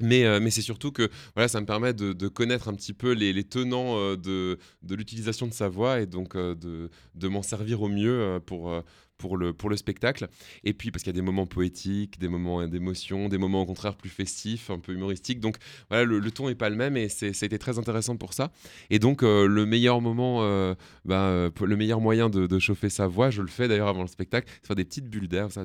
Mais, 0.00 0.24
euh, 0.24 0.40
mais 0.40 0.50
c'est 0.50 0.62
surtout 0.62 0.92
que 0.92 1.08
voilà, 1.34 1.48
ça 1.48 1.60
me 1.60 1.66
permet 1.66 1.92
de, 1.92 2.12
de 2.12 2.28
connaître 2.28 2.68
un 2.68 2.74
petit 2.74 2.92
peu 2.92 3.12
les, 3.12 3.32
les 3.32 3.44
tenants 3.44 4.16
de, 4.16 4.58
de 4.82 4.94
l'utilisation 4.94 5.46
de 5.46 5.52
sa 5.52 5.68
voix 5.68 6.00
et 6.00 6.06
donc 6.06 6.36
de, 6.36 6.90
de 7.14 7.28
m'en 7.28 7.42
servir 7.42 7.82
au 7.82 7.88
mieux 7.88 8.40
pour, 8.44 8.72
pour 9.18 9.36
le, 9.36 9.52
pour 9.52 9.70
le 9.70 9.76
spectacle. 9.76 10.28
Et 10.64 10.72
puis, 10.72 10.90
parce 10.90 11.02
qu'il 11.02 11.10
y 11.10 11.16
a 11.16 11.20
des 11.20 11.24
moments 11.24 11.46
poétiques, 11.46 12.18
des 12.18 12.28
moments 12.28 12.66
d'émotion, 12.66 13.28
des 13.28 13.38
moments 13.38 13.62
au 13.62 13.66
contraire 13.66 13.96
plus 13.96 14.10
festifs, 14.10 14.70
un 14.70 14.78
peu 14.78 14.92
humoristiques. 14.92 15.40
Donc, 15.40 15.56
voilà, 15.88 16.04
le, 16.04 16.30
ton 16.30 16.48
n'est 16.48 16.54
pas 16.54 16.68
le 16.68 16.76
même 16.76 16.96
et 16.96 17.08
ça 17.08 17.26
a 17.26 17.28
été 17.28 17.58
très 17.58 17.78
intéressant 17.78 18.16
pour 18.16 18.34
ça. 18.34 18.52
Et 18.90 18.98
donc, 18.98 19.22
euh, 19.22 19.46
le 19.46 19.66
meilleur 19.66 20.00
moment, 20.00 20.42
euh, 20.42 20.74
bah, 21.04 21.26
euh, 21.28 21.50
le 21.60 21.76
meilleur 21.76 22.00
moyen 22.00 22.28
de, 22.28 22.46
de, 22.46 22.58
chauffer 22.58 22.90
sa 22.90 23.06
voix, 23.06 23.30
je 23.30 23.42
le 23.42 23.48
fais 23.48 23.68
d'ailleurs 23.68 23.88
avant 23.88 24.02
le 24.02 24.08
spectacle, 24.08 24.48
c'est 24.60 24.66
faire 24.66 24.76
des 24.76 24.84
petites 24.84 25.08
bulles 25.08 25.28
d'air, 25.28 25.50
ça. 25.50 25.64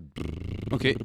Ok. 0.72 0.96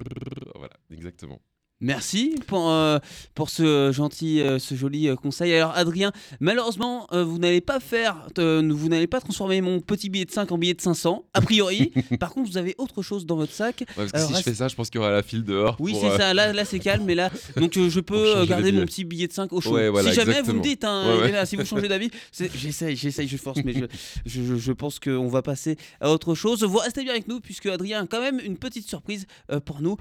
Voilà, 0.55 0.75
exactement. 0.91 1.41
Merci 1.85 2.37
pour, 2.47 2.71
euh, 2.71 2.99
pour 3.35 3.51
ce 3.51 3.93
gentil, 3.93 4.41
euh, 4.41 4.59
ce 4.59 4.75
joli 4.75 5.07
euh, 5.07 5.17
conseil. 5.17 5.53
Alors 5.53 5.73
Adrien, 5.77 6.13
malheureusement, 6.41 7.07
vous 7.13 7.37
n'allez 7.37 7.61
pas 7.61 7.79
faire, 7.79 8.27
vous 8.39 8.89
n'allez 8.89 9.07
pas 9.07 9.21
transformer 9.21 9.61
mon 9.61 9.81
petit 9.81 10.09
billet 10.09 10.25
de 10.25 10.31
5 10.31 10.51
en 10.51 10.57
billet 10.57 10.73
de 10.73 10.81
500, 10.81 11.27
a 11.35 11.41
priori. 11.43 11.93
Par 12.19 12.31
contre, 12.31 12.51
vous 12.51 12.57
avez 12.57 12.75
autre 12.79 13.03
chose 13.03 13.27
dans 13.27 13.37
votre 13.37 13.53
sac. 13.53 13.85
parce 13.95 14.13
que 14.13 14.19
si 14.19 14.35
je 14.35 14.41
fais 14.41 14.55
ça, 14.55 14.69
je 14.69 14.75
pense 14.75 14.89
qu'il 14.89 14.99
y 14.99 15.05
aura 15.05 15.11
la 15.11 15.23
file 15.23 15.45
dehors. 15.45 15.77
Oui, 15.79 15.95
c'est 16.01 16.17
ça. 16.17 16.33
Là, 16.33 16.55
là 16.55 16.65
c'est 16.65 16.79
calme, 16.79 17.05
mais 17.05 17.15
là, 17.15 17.31
donc 17.57 17.75
je 17.75 18.01
peux 18.01 18.47
garder 18.47 18.73
mon 18.73 18.87
petit 18.87 19.05
billet 19.05 19.27
de 19.27 19.35
5 19.35 19.53
au 19.53 19.61
chaud. 19.61 19.77
si 20.03 20.13
jamais 20.15 20.41
vous 20.41 20.55
me 20.55 20.63
dites, 20.63 20.85
hein, 20.85 21.45
si 21.45 21.57
vous 21.57 21.67
changez 21.67 21.89
d'avis, 21.89 22.11
j'essaye, 22.55 22.97
j'essaye, 22.97 23.29
je 23.29 23.37
force, 23.37 23.61
mais 23.63 23.75
je, 23.75 23.85
je, 24.25 24.57
je 24.57 24.73
pense 24.73 24.99
qu'on 24.99 25.29
va 25.29 25.43
passer 25.43 25.77
à 26.01 26.11
autre 26.11 26.35
chose. 26.35 26.65
Vous 26.65 26.79
restez 26.79 27.03
bien 27.03 27.13
avec 27.13 27.29
nous, 27.29 27.41
puisque 27.41 27.67
Adrien 27.67 28.05
a 28.05 28.07
quand 28.07 28.23
même 28.23 28.41
une 28.43 28.57
petite 28.57 28.89
surprise 28.89 29.27
pour 29.67 29.83
nous. 29.83 29.99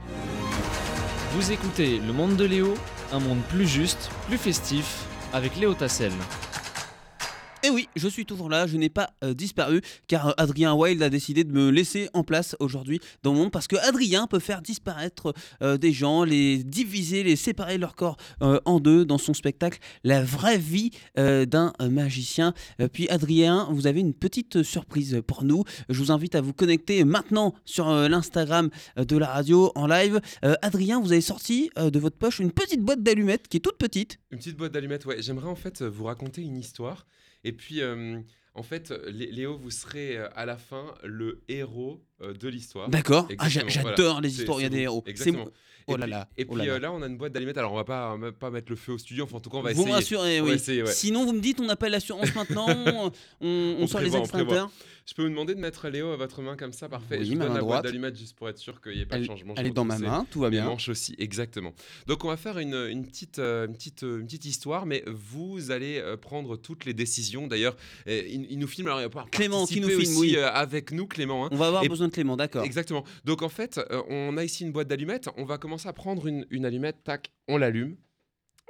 Vous 1.35 1.51
écoutez 1.51 1.97
Le 1.97 2.13
Monde 2.13 2.35
de 2.35 2.45
Léo, 2.45 2.75
un 3.11 3.19
monde 3.19 3.41
plus 3.49 3.67
juste, 3.67 4.11
plus 4.27 4.37
festif, 4.37 5.05
avec 5.33 5.55
Léo 5.55 5.73
Tassel. 5.73 6.11
Et 7.65 7.69
oui, 7.69 7.87
je 7.95 8.09
suis 8.09 8.25
toujours 8.25 8.49
là, 8.49 8.67
je 8.67 8.75
n'ai 8.75 8.89
pas 8.89 9.11
euh, 9.23 9.33
disparu 9.33 9.79
car 10.09 10.27
euh, 10.27 10.31
Adrien 10.35 10.73
Wild 10.73 11.01
a 11.01 11.09
décidé 11.09 11.45
de 11.45 11.53
me 11.53 11.69
laisser 11.69 12.09
en 12.13 12.25
place 12.25 12.57
aujourd'hui 12.59 12.99
dans 13.23 13.31
le 13.31 13.37
monde 13.39 13.51
parce 13.51 13.67
que 13.67 13.77
Adrien 13.87 14.27
peut 14.27 14.39
faire 14.39 14.61
disparaître 14.61 15.33
euh, 15.61 15.77
des 15.77 15.93
gens, 15.93 16.25
les 16.25 16.61
diviser, 16.61 17.23
les 17.23 17.37
séparer 17.37 17.77
leur 17.77 17.95
corps 17.95 18.17
en 18.41 18.81
deux 18.81 19.05
dans 19.05 19.17
son 19.17 19.33
spectacle 19.33 19.79
La 20.03 20.23
vraie 20.23 20.57
vie 20.57 20.91
d'un 21.15 21.73
magicien. 21.79 22.53
puis 22.91 23.07
Adrien, 23.09 23.69
vous 23.71 23.87
avez 23.87 24.01
une 24.01 24.13
petite 24.13 24.63
surprise 24.63 25.21
pour 25.25 25.43
nous. 25.43 25.63
Je 25.89 25.99
vous 25.99 26.11
invite 26.11 26.35
à 26.35 26.41
vous 26.41 26.53
connecter 26.53 27.03
maintenant 27.03 27.53
sur 27.65 27.89
l'Instagram 27.91 28.69
de 28.97 29.17
la 29.17 29.27
radio 29.27 29.71
en 29.75 29.87
live. 29.87 30.19
Adrien, 30.61 30.99
vous 30.99 31.11
avez 31.11 31.21
sorti 31.21 31.69
de 31.77 31.99
votre 31.99 32.17
poche 32.17 32.39
une 32.39 32.51
petite 32.51 32.81
boîte 32.81 33.03
d'allumettes 33.03 33.47
qui 33.47 33.57
est 33.57 33.61
toute 33.61 33.77
petite. 33.77 34.19
Une 34.31 34.39
petite 34.39 34.57
boîte 34.57 34.73
d'allumettes, 34.73 35.05
ouais. 35.05 35.21
J'aimerais 35.21 35.49
en 35.49 35.55
fait 35.55 35.81
vous 35.81 36.05
raconter 36.05 36.41
une 36.41 36.57
histoire. 36.57 37.05
Et 37.43 37.53
puis, 37.53 37.81
euh, 37.81 38.21
en 38.55 38.63
fait, 38.63 38.91
Léo, 39.07 39.57
vous 39.57 39.71
serez 39.71 40.17
euh, 40.17 40.29
à 40.35 40.45
la 40.45 40.57
fin 40.57 40.93
le 41.03 41.43
héros 41.47 42.05
de 42.31 42.47
l'histoire. 42.49 42.89
D'accord. 42.89 43.27
Ah, 43.37 43.49
j'adore 43.49 44.21
les 44.21 44.39
histoires, 44.39 44.59
il 44.59 44.63
y 44.63 44.67
a 44.67 44.69
des 44.69 44.81
héros. 44.81 45.03
Exactement. 45.05 45.47
Oh 45.87 45.97
là 45.97 46.07
là. 46.07 46.29
Et 46.37 46.45
oh 46.47 46.55
puis 46.55 46.65
là, 46.65 46.91
on 46.91 47.01
a 47.01 47.07
une 47.07 47.17
boîte 47.17 47.33
d'allumettes. 47.33 47.57
Alors, 47.57 47.73
on 47.73 47.75
va 47.75 47.83
pas, 47.83 48.17
pas 48.39 48.49
mettre 48.49 48.67
le 48.69 48.75
feu 48.75 48.93
au 48.93 48.97
studio. 48.97 49.25
Enfin, 49.25 49.37
en 49.37 49.39
tout 49.39 49.49
cas, 49.49 49.57
on 49.57 49.61
va 49.61 49.73
vous 49.73 49.87
essayer. 49.87 50.39
Vous 50.39 50.49
oui. 50.49 50.87
Sinon, 50.87 51.25
vous 51.25 51.33
me 51.33 51.41
dites, 51.41 51.59
on 51.59 51.69
appelle 51.69 51.91
l'assurance 51.91 52.33
maintenant. 52.35 52.67
on, 53.41 53.75
on, 53.79 53.87
sort 53.87 54.01
les 54.01 54.15
extincteurs. 54.15 54.71
Je 55.05 55.13
peux 55.13 55.23
vous 55.23 55.29
demander 55.29 55.53
de 55.53 55.59
mettre 55.59 55.89
Léo 55.89 56.11
à 56.11 56.15
votre 56.15 56.41
main 56.41 56.55
comme 56.55 56.71
ça, 56.71 56.87
parfait. 56.87 57.17
Oui, 57.19 57.25
je 57.25 57.33
vous 57.33 57.39
donne 57.39 57.53
la 57.53 57.61
boîte 57.61 57.83
d'allumettes 57.83 58.17
juste 58.17 58.37
pour 58.37 58.47
être 58.47 58.57
sûr 58.57 58.79
qu'il 58.79 58.93
n'y 58.93 59.01
ait 59.01 59.05
pas 59.05 59.19
de 59.19 59.25
changement. 59.25 59.53
Elle 59.57 59.67
est 59.67 59.71
dans 59.71 59.83
ma 59.83 59.99
main, 59.99 60.25
tout 60.31 60.39
va 60.39 60.49
bien. 60.49 60.65
manche 60.65 60.89
aussi, 60.89 61.15
exactement. 61.17 61.73
Donc 62.07 62.23
on 62.23 62.29
va 62.29 62.37
faire 62.37 62.57
une, 62.57 62.73
une 62.73 63.05
petite, 63.05 63.39
euh, 63.39 63.67
une, 63.67 63.73
petite, 63.73 64.03
euh, 64.03 64.19
une 64.19 64.25
petite 64.25 64.45
histoire, 64.45 64.85
mais 64.85 65.03
vous 65.07 65.71
allez 65.71 65.99
euh, 65.99 66.15
prendre 66.15 66.55
toutes 66.55 66.85
les 66.85 66.93
décisions. 66.93 67.47
D'ailleurs, 67.47 67.75
il, 68.07 68.57
nous 68.57 68.67
filme, 68.67 68.87
alors 68.87 69.01
il 69.01 69.07
va 69.09 69.25
Clément 69.29 69.65
qui 69.65 69.81
nous 69.81 69.89
filme, 69.89 70.17
oui. 70.17 70.37
avec 70.37 70.91
nous, 70.91 71.05
Clément. 71.05 71.45
Hein. 71.45 71.49
On 71.51 71.57
va 71.57 71.67
avoir 71.67 71.85
besoin 71.85 72.07
de 72.07 72.12
Clément, 72.13 72.37
d'accord. 72.37 72.63
Exactement. 72.63 73.03
Donc 73.25 73.41
en 73.41 73.49
fait, 73.49 73.79
on 74.09 74.37
a 74.37 74.43
ici 74.43 74.63
une 74.63 74.71
boîte 74.71 74.87
d'allumettes. 74.87 75.29
On 75.37 75.45
va 75.45 75.57
commencer 75.57 75.87
à 75.87 75.93
prendre 75.93 76.27
une, 76.27 76.45
une 76.49 76.65
allumette, 76.65 77.03
tac, 77.03 77.31
on 77.47 77.57
l'allume. 77.57 77.97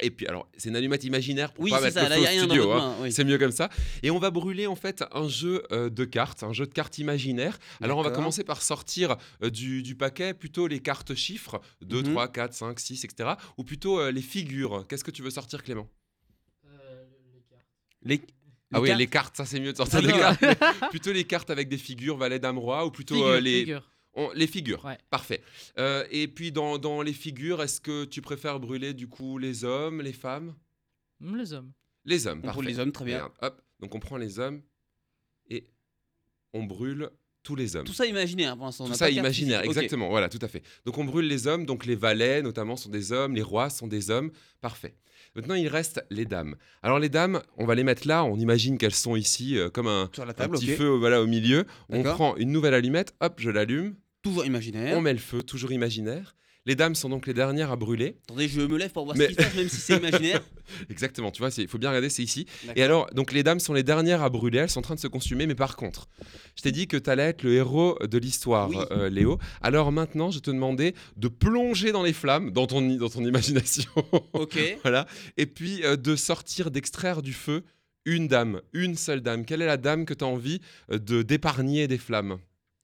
Et 0.01 0.09
puis, 0.09 0.27
alors, 0.27 0.49
c'est 0.57 0.69
une 0.69 0.75
allumette 0.75 1.03
imaginaire 1.03 1.53
pour 1.53 1.63
oui, 1.63 1.69
pas 1.69 1.79
mettre 1.79 1.93
ça, 1.93 2.09
le 2.09 2.15
feu 2.15 2.21
au 2.21 2.45
studio. 2.45 2.71
Hein. 2.71 2.95
Oui. 3.01 3.11
C'est 3.11 3.23
mieux 3.23 3.37
comme 3.37 3.51
ça. 3.51 3.69
Et 4.01 4.09
on 4.09 4.17
va 4.17 4.31
brûler 4.31 4.65
en 4.65 4.75
fait 4.75 5.03
un 5.11 5.27
jeu 5.27 5.63
euh, 5.71 5.89
de 5.89 6.03
cartes, 6.03 6.43
un 6.43 6.51
jeu 6.51 6.65
de 6.65 6.73
cartes 6.73 6.97
imaginaire. 6.97 7.59
Alors, 7.81 7.99
on 7.99 8.01
va 8.01 8.11
commencer 8.11 8.43
par 8.43 8.61
sortir 8.63 9.17
euh, 9.43 9.49
du, 9.49 9.83
du, 9.83 9.95
paquet 9.95 10.33
plutôt 10.33 10.67
les 10.67 10.79
cartes 10.79 11.13
chiffres 11.13 11.61
2, 11.83 12.03
3, 12.03 12.27
4, 12.27 12.53
5, 12.53 12.79
6, 12.79 13.05
etc. 13.05 13.31
Ou 13.57 13.63
plutôt 13.63 13.99
euh, 13.99 14.11
les 14.11 14.21
figures. 14.21 14.85
Qu'est-ce 14.87 15.03
que 15.03 15.11
tu 15.11 15.21
veux 15.21 15.29
sortir, 15.29 15.63
Clément? 15.63 15.87
Les 16.63 17.41
cartes. 17.49 17.65
Les... 18.01 18.21
Ah 18.73 18.81
oui, 18.81 18.93
les 18.95 19.07
cartes, 19.07 19.37
ça 19.37 19.45
c'est 19.45 19.59
mieux 19.59 19.71
de 19.71 19.77
sortir 19.77 19.99
ah 19.99 20.01
les 20.01 20.13
cartes. 20.13 20.89
plutôt 20.89 21.11
les 21.11 21.23
cartes 21.23 21.49
avec 21.49 21.69
des 21.69 21.77
figures, 21.77 22.17
valet, 22.17 22.39
dame, 22.39 22.57
roi, 22.57 22.85
ou 22.85 22.91
plutôt 22.91 23.39
les. 23.39 23.61
Figures 23.61 23.89
les 24.35 24.47
figures, 24.47 24.85
parfait. 25.09 25.41
Euh, 25.77 26.05
et 26.11 26.27
puis 26.27 26.51
dans, 26.51 27.01
les 27.01 27.13
figures, 27.13 27.61
est-ce 27.61 27.81
que 27.81 28.05
tu 28.05 28.21
préfères 28.21 28.59
brûler 28.59 28.93
du 28.93 29.07
coup 29.07 29.37
les 29.37 29.63
hommes, 29.63 30.01
les 30.01 30.13
femmes? 30.13 30.55
Mm, 31.19 31.37
Les 31.37 31.53
hommes. 31.53 31.71
Les 32.05 32.27
hommes, 32.27 32.39
on 32.43 32.47
parfait. 32.47 32.61
les 32.63 32.79
hommes, 32.79 32.91
très 32.91 33.05
bien. 33.05 33.31
hop, 33.41 33.61
donc 33.79 33.95
on 33.95 33.99
prend 33.99 34.17
les 34.17 34.37
hommes 34.37 34.61
et 35.49 35.69
on 36.51 36.63
brûle 36.63 37.09
tous 37.43 37.55
les 37.55 37.75
hommes. 37.75 37.85
Tout 37.85 37.93
ça 37.93 38.05
imaginaire 38.05 38.55
pour 38.57 38.65
l'instant. 38.65 38.85
Tout 38.85 38.93
ça 38.93 39.09
imaginaire, 39.09 39.61
exactement. 39.61 40.09
Voilà, 40.09 40.29
tout 40.29 40.39
à 40.41 40.47
fait. 40.47 40.63
Donc 40.85 40.97
on 40.97 41.05
brûle 41.05 41.27
les 41.27 41.47
hommes, 41.47 41.65
donc 41.65 41.85
les 41.85 41.95
valets 41.95 42.41
notamment 42.41 42.75
sont 42.75 42.89
des 42.89 43.11
hommes, 43.11 43.35
les 43.35 43.41
rois 43.41 43.69
sont 43.69 43.87
des 43.87 44.09
hommes, 44.09 44.31
parfait. 44.61 44.95
Maintenant 45.35 45.55
il 45.55 45.67
reste 45.67 46.05
les 46.11 46.25
dames. 46.25 46.55
Alors 46.83 46.99
les 46.99 47.09
dames, 47.09 47.41
on 47.57 47.65
va 47.65 47.75
les 47.75 47.83
mettre 47.83 48.07
là. 48.07 48.23
On 48.23 48.37
imagine 48.37 48.77
qu'elles 48.77 48.93
sont 48.93 49.15
ici 49.15 49.57
euh, 49.57 49.69
comme 49.69 49.87
un, 49.87 50.07
petit 50.07 50.67
feu, 50.67 50.89
voilà, 50.89 51.21
au 51.21 51.27
milieu. 51.27 51.65
On 51.89 52.03
prend 52.03 52.35
une 52.35 52.51
nouvelle 52.51 52.73
allumette, 52.73 53.15
hop, 53.19 53.35
je 53.39 53.49
l'allume. 53.49 53.95
Toujours 54.21 54.45
imaginaire. 54.45 54.97
On 54.97 55.01
met 55.01 55.13
le 55.13 55.19
feu, 55.19 55.41
toujours 55.41 55.71
imaginaire. 55.71 56.35
Les 56.65 56.75
dames 56.75 56.95
sont 56.95 57.09
donc 57.09 57.27
les 57.27 57.33
dernières 57.33 57.71
à 57.71 57.75
brûler. 57.75 58.15
Attendez, 58.23 58.47
je 58.47 58.61
me 58.61 58.77
lève 58.77 58.91
pour 58.91 59.03
voir 59.03 59.17
ce 59.17 59.23
qui 59.23 59.33
se 59.33 59.37
passe, 59.37 59.55
même 59.55 59.67
si 59.67 59.75
c'est 59.77 59.97
imaginaire. 59.97 60.41
Exactement, 60.89 61.29
tu 61.29 61.41
vois, 61.41 61.49
il 61.57 61.67
faut 61.67 61.77
bien 61.77 61.89
regarder, 61.89 62.09
c'est 62.09 62.23
ici. 62.23 62.45
Et 62.77 62.83
alors, 62.83 63.09
donc 63.13 63.33
les 63.33 63.43
dames 63.43 63.59
sont 63.59 63.73
les 63.73 63.83
dernières 63.83 64.23
à 64.23 64.29
brûler, 64.29 64.59
elles 64.59 64.69
sont 64.69 64.79
en 64.79 64.83
train 64.83 64.95
de 64.95 64.99
se 64.99 65.07
consumer, 65.07 65.45
mais 65.45 65.55
par 65.55 65.75
contre, 65.75 66.07
je 66.55 66.61
t'ai 66.61 66.71
dit 66.71 66.87
que 66.87 66.95
tu 66.95 67.09
allais 67.09 67.23
être 67.23 67.43
le 67.43 67.53
héros 67.53 67.97
de 67.99 68.17
l'histoire, 68.17 68.69
euh, 68.91 69.09
Léo. 69.09 69.39
Alors 69.61 69.91
maintenant, 69.91 70.31
je 70.31 70.39
te 70.39 70.51
demandais 70.51 70.93
de 71.17 71.27
plonger 71.27 71.91
dans 71.91 72.03
les 72.03 72.13
flammes, 72.13 72.51
dans 72.51 72.65
ton, 72.65 72.81
dans 72.81 73.09
ton 73.09 73.25
imagination. 73.25 73.91
Ok. 74.33 74.57
voilà. 74.83 75.05
Et 75.37 75.45
puis 75.45 75.83
euh, 75.83 75.95
de 75.95 76.15
sortir, 76.15 76.71
d'extraire 76.71 77.21
du 77.21 77.33
feu 77.33 77.63
une 78.05 78.27
dame, 78.27 78.61
une 78.73 78.95
seule 78.95 79.21
dame. 79.21 79.45
Quelle 79.45 79.61
est 79.61 79.65
la 79.67 79.77
dame 79.77 80.05
que 80.05 80.13
tu 80.13 80.23
as 80.23 80.27
envie 80.27 80.59
euh, 80.91 80.97
de 80.97 81.21
d'épargner 81.21 81.87
des 81.87 81.97
flammes? 81.97 82.37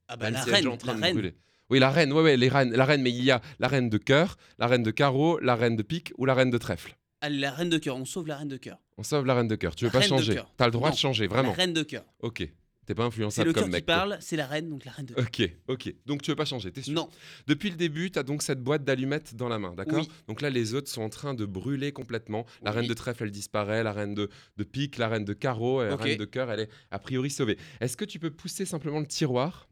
Ah 0.07 0.15
bah 0.15 0.29
la 0.29 0.43
reine, 0.43 0.77
la 0.85 0.93
reine. 0.93 1.33
Oui, 1.69 1.79
la 1.79 1.91
reine, 1.91 2.11
ouais, 2.13 2.21
ouais, 2.23 2.37
les 2.37 2.49
reines, 2.49 2.71
la 2.73 2.85
reine, 2.85 3.01
mais 3.01 3.11
il 3.11 3.23
y 3.23 3.31
a 3.31 3.41
la 3.59 3.67
reine 3.67 3.89
de 3.89 3.97
cœur, 3.97 4.37
la 4.57 4.67
reine 4.67 4.83
de 4.83 4.91
carreau, 4.91 5.39
la 5.39 5.55
reine 5.55 5.75
de 5.75 5.83
pique 5.83 6.13
ou 6.17 6.25
la 6.25 6.33
reine 6.33 6.49
de 6.49 6.57
trèfle. 6.57 6.95
Allez, 7.21 7.37
la 7.37 7.51
reine 7.51 7.69
de 7.69 7.77
cœur, 7.77 7.97
on 7.97 8.05
sauve 8.05 8.27
la 8.27 8.37
reine 8.37 8.47
de 8.47 8.57
cœur. 8.57 8.77
On 8.97 9.03
sauve 9.03 9.25
la 9.25 9.35
reine 9.35 9.47
de 9.47 9.55
cœur. 9.55 9.75
Tu 9.75 9.85
veux 9.85 9.91
pas 9.91 10.01
changer 10.01 10.35
Tu 10.35 10.63
as 10.63 10.65
le 10.65 10.71
droit 10.71 10.89
de 10.89 10.95
changer, 10.95 11.27
vraiment. 11.27 11.49
La 11.49 11.55
reine 11.55 11.73
de 11.73 11.83
cœur. 11.83 12.05
Ok. 12.21 12.49
T'es 12.85 12.95
pas 12.95 13.03
influençable 13.03 13.53
comme 13.53 13.65
mec. 13.69 13.71
C'est 13.71 13.81
le 13.81 13.85
cœur 13.85 14.03
qui 14.03 14.09
parle, 14.09 14.17
c'est 14.19 14.35
la 14.35 14.47
reine, 14.47 14.67
donc 14.67 14.83
la 14.83 14.91
reine 14.91 15.05
de 15.05 15.13
cœur. 15.13 15.23
Ok, 15.23 15.51
ok. 15.67 15.93
Donc 16.07 16.23
tu 16.23 16.31
veux 16.31 16.35
pas 16.35 16.45
changer, 16.45 16.71
t'es 16.71 16.81
sûr 16.81 16.93
Non. 16.93 17.07
Depuis 17.45 17.69
le 17.69 17.75
début, 17.75 18.09
tu 18.09 18.17
as 18.17 18.23
donc 18.23 18.41
cette 18.41 18.63
boîte 18.63 18.83
d'allumettes 18.83 19.35
dans 19.35 19.47
la 19.47 19.59
main, 19.59 19.75
d'accord 19.75 20.07
Donc 20.27 20.41
là, 20.41 20.49
les 20.49 20.73
autres 20.73 20.89
sont 20.89 21.03
en 21.03 21.09
train 21.09 21.35
de 21.35 21.45
brûler 21.45 21.91
complètement. 21.91 22.47
La 22.63 22.71
reine 22.71 22.87
de 22.87 22.93
trèfle, 22.95 23.25
elle 23.25 23.31
disparaît. 23.31 23.83
La 23.83 23.93
reine 23.93 24.15
de, 24.15 24.27
de 24.57 24.63
pique, 24.63 24.97
la 24.97 25.07
reine 25.07 25.23
de 25.23 25.33
carreau, 25.33 25.83
la 25.83 25.95
reine 25.97 26.17
de 26.17 26.25
cœur, 26.25 26.49
elle 26.49 26.61
est 26.61 26.69
a 26.89 26.97
priori 26.97 27.29
sauvée. 27.29 27.59
Est-ce 27.79 27.95
que 27.95 28.05
tu 28.05 28.17
peux 28.17 28.31
pousser 28.31 28.65
simplement 28.65 28.99
le 28.99 29.05
tiroir 29.05 29.68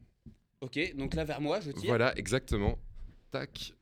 Ok, 0.60 0.78
donc 0.96 1.14
là 1.14 1.24
vers 1.24 1.40
moi, 1.40 1.60
je 1.60 1.70
tire. 1.70 1.88
Voilà, 1.88 2.16
exactement. 2.18 2.78
Tac. 3.30 3.74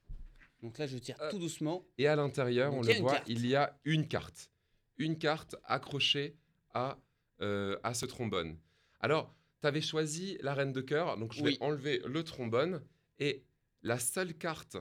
Donc 0.63 0.79
là, 0.79 0.87
je 0.87 0.99
tire 0.99 1.17
tout 1.31 1.39
doucement. 1.39 1.87
Et 1.99 2.07
à 2.07 2.17
l'intérieur, 2.17 2.75
on 2.75 2.83
le 2.83 2.93
voit, 2.95 3.21
il 3.27 3.47
y 3.47 3.55
a 3.55 3.79
une 3.85 4.09
carte. 4.09 4.51
Une 4.99 5.19
carte 5.19 5.57
accrochée 5.65 6.37
à, 6.75 6.99
euh, 7.41 7.79
à 7.83 7.95
ce 7.95 8.07
trombone. 8.07 8.59
Alors, 9.01 9.35
tu 9.61 9.67
avais 9.67 9.81
choisi 9.81 10.39
la 10.41 10.55
reine 10.55 10.73
de 10.73 10.81
cœur, 10.81 11.17
donc 11.19 11.33
je 11.33 11.43
vais 11.45 11.57
enlever 11.61 12.01
le 12.05 12.25
trombone. 12.25 12.83
Et 13.19 13.45
la 13.83 13.99
seule 13.99 14.35
carte 14.35 14.77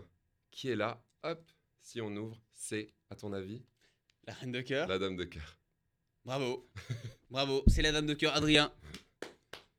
qui 0.52 0.70
est 0.70 0.76
là, 0.76 1.04
hop, 1.24 1.52
si 1.82 2.02
on 2.02 2.16
ouvre, 2.16 2.42
c'est, 2.54 2.94
à 3.10 3.16
ton 3.16 3.34
avis 3.34 3.64
La 4.26 4.34
reine 4.34 4.52
de 4.52 4.62
cœur 4.62 4.88
La 4.88 4.98
dame 4.98 5.16
de 5.16 5.26
cœur. 5.26 5.58
Bravo. 6.24 6.68
Bravo, 7.30 7.64
c'est 7.68 7.82
la 7.82 7.92
dame 7.92 8.08
de 8.08 8.14
cœur, 8.14 8.36
Adrien. 8.36 8.74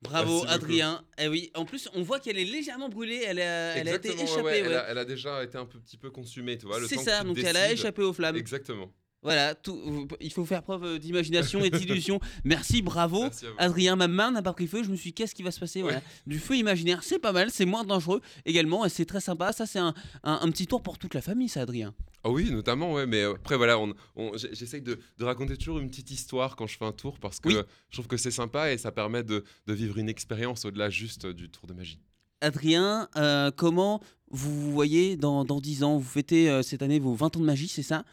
Bravo 0.08 0.44
Adrien. 0.48 1.04
Eh 1.18 1.28
oui, 1.28 1.50
en 1.54 1.64
plus 1.64 1.88
on 1.94 2.02
voit 2.02 2.20
qu'elle 2.20 2.38
est 2.38 2.44
légèrement 2.44 2.88
brûlée, 2.88 3.22
elle 3.26 3.40
a, 3.40 3.76
elle 3.76 3.88
a 3.88 3.94
été 3.94 4.10
échappée. 4.10 4.62
Elle, 4.64 4.98
a, 4.98 5.04
déjà 5.04 5.42
été 5.42 5.58
un 5.58 5.66
petit 5.66 5.96
peu 5.96 6.10
consumée, 6.10 6.58
tu 6.58 6.66
vois. 6.66 6.78
C'est 6.86 6.98
ça, 6.98 7.24
donc 7.24 7.38
elle 7.38 7.56
a 7.56 7.72
échappé 7.72 8.02
aux 8.02 8.12
flammes. 8.12 8.36
Exactement. 8.36 8.92
Voilà, 9.22 9.55
tout, 9.55 10.07
il 10.20 10.33
faut 10.33 10.44
faire 10.44 10.62
preuve 10.62 10.98
d'imagination 10.98 11.64
et 11.64 11.70
d'illusion. 11.70 12.20
Merci, 12.44 12.83
bravo. 12.83 13.24
Adrien, 13.59 13.96
ma 13.96 14.09
main 14.09 14.31
n'a 14.31 14.42
pas 14.42 14.52
pris 14.52 14.66
feu. 14.66 14.85
Je 14.85 14.90
me 14.90 14.96
suis 14.96 15.11
dit, 15.11 15.14
qu'est-ce 15.14 15.35
qui 15.35 15.42
va 15.42 15.50
se 15.50 15.59
passer 15.59 15.83
Du 16.26 16.38
feu 16.38 16.57
imaginaire, 16.57 17.02
c'est 17.02 17.18
pas 17.18 17.33
mal, 17.33 17.50
c'est 17.50 17.64
moins 17.64 17.85
dangereux 17.85 18.20
également 18.44 18.85
et 18.85 18.88
c'est 18.88 19.05
très 19.05 19.20
sympa. 19.20 19.52
Ça, 19.52 19.66
c'est 19.66 19.79
un, 19.79 19.94
un, 20.22 20.50
petit 20.50 20.66
tour 20.66 20.83
pour 20.83 20.98
toute 20.98 21.14
la 21.14 21.22
famille, 21.22 21.48
ça, 21.48 21.62
Adrien. 21.62 21.94
Ah 22.22 22.31
oui, 22.31 22.50
notamment, 22.50 22.92
ouais, 22.92 23.07
mais 23.07 23.22
euh, 23.22 23.35
après, 23.35 23.57
voilà, 23.57 23.79
on, 23.79 23.94
j'essaye 24.37 24.83
de, 24.83 24.98
de, 25.18 25.24
raconter 25.24 25.57
toujours 25.57 25.79
une 25.79 25.88
petite 25.88 26.11
histoire 26.11 26.57
quand 26.57 26.66
je 26.66 26.76
fais 26.76 26.85
un 26.85 26.92
tour 26.92 27.18
parce 27.20 27.38
que 27.38 27.50
je 27.50 27.96
trouve 27.96 28.09
que 28.09 28.16
c'est 28.16 28.33
sympa 28.33 28.72
et 28.72 28.79
ça 28.79 28.90
permet 28.90 29.22
de, 29.22 29.44
de 29.66 29.72
vivre 29.72 29.98
une 29.98 30.09
expérience 30.09 30.64
au-delà 30.64 30.90
juste 30.90 31.26
du 31.26 31.48
tour 31.48 31.66
de 31.68 31.72
magie. 31.72 32.00
Adrien, 32.40 33.09
euh, 33.16 33.50
comment 33.55 34.00
vous 34.31 34.72
voyez 34.72 35.16
dans, 35.16 35.44
dans 35.44 35.61
10 35.61 35.85
ans? 35.85 35.96
Vous 35.98 36.09
fêtez 36.09 36.50
euh, 36.50 36.62
cette 36.62 36.83
année 36.83 36.98
vos 36.98 37.14
20 37.14 37.37
ans 37.37 37.40
de 37.40 37.44
magie, 37.44 37.68
c'est 37.68 37.83
ça? 37.83 38.05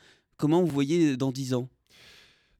Comment 0.43 0.61
vous 0.61 0.67
voyez 0.67 1.15
dans 1.15 1.31
10 1.31 1.53
ans? 1.53 1.69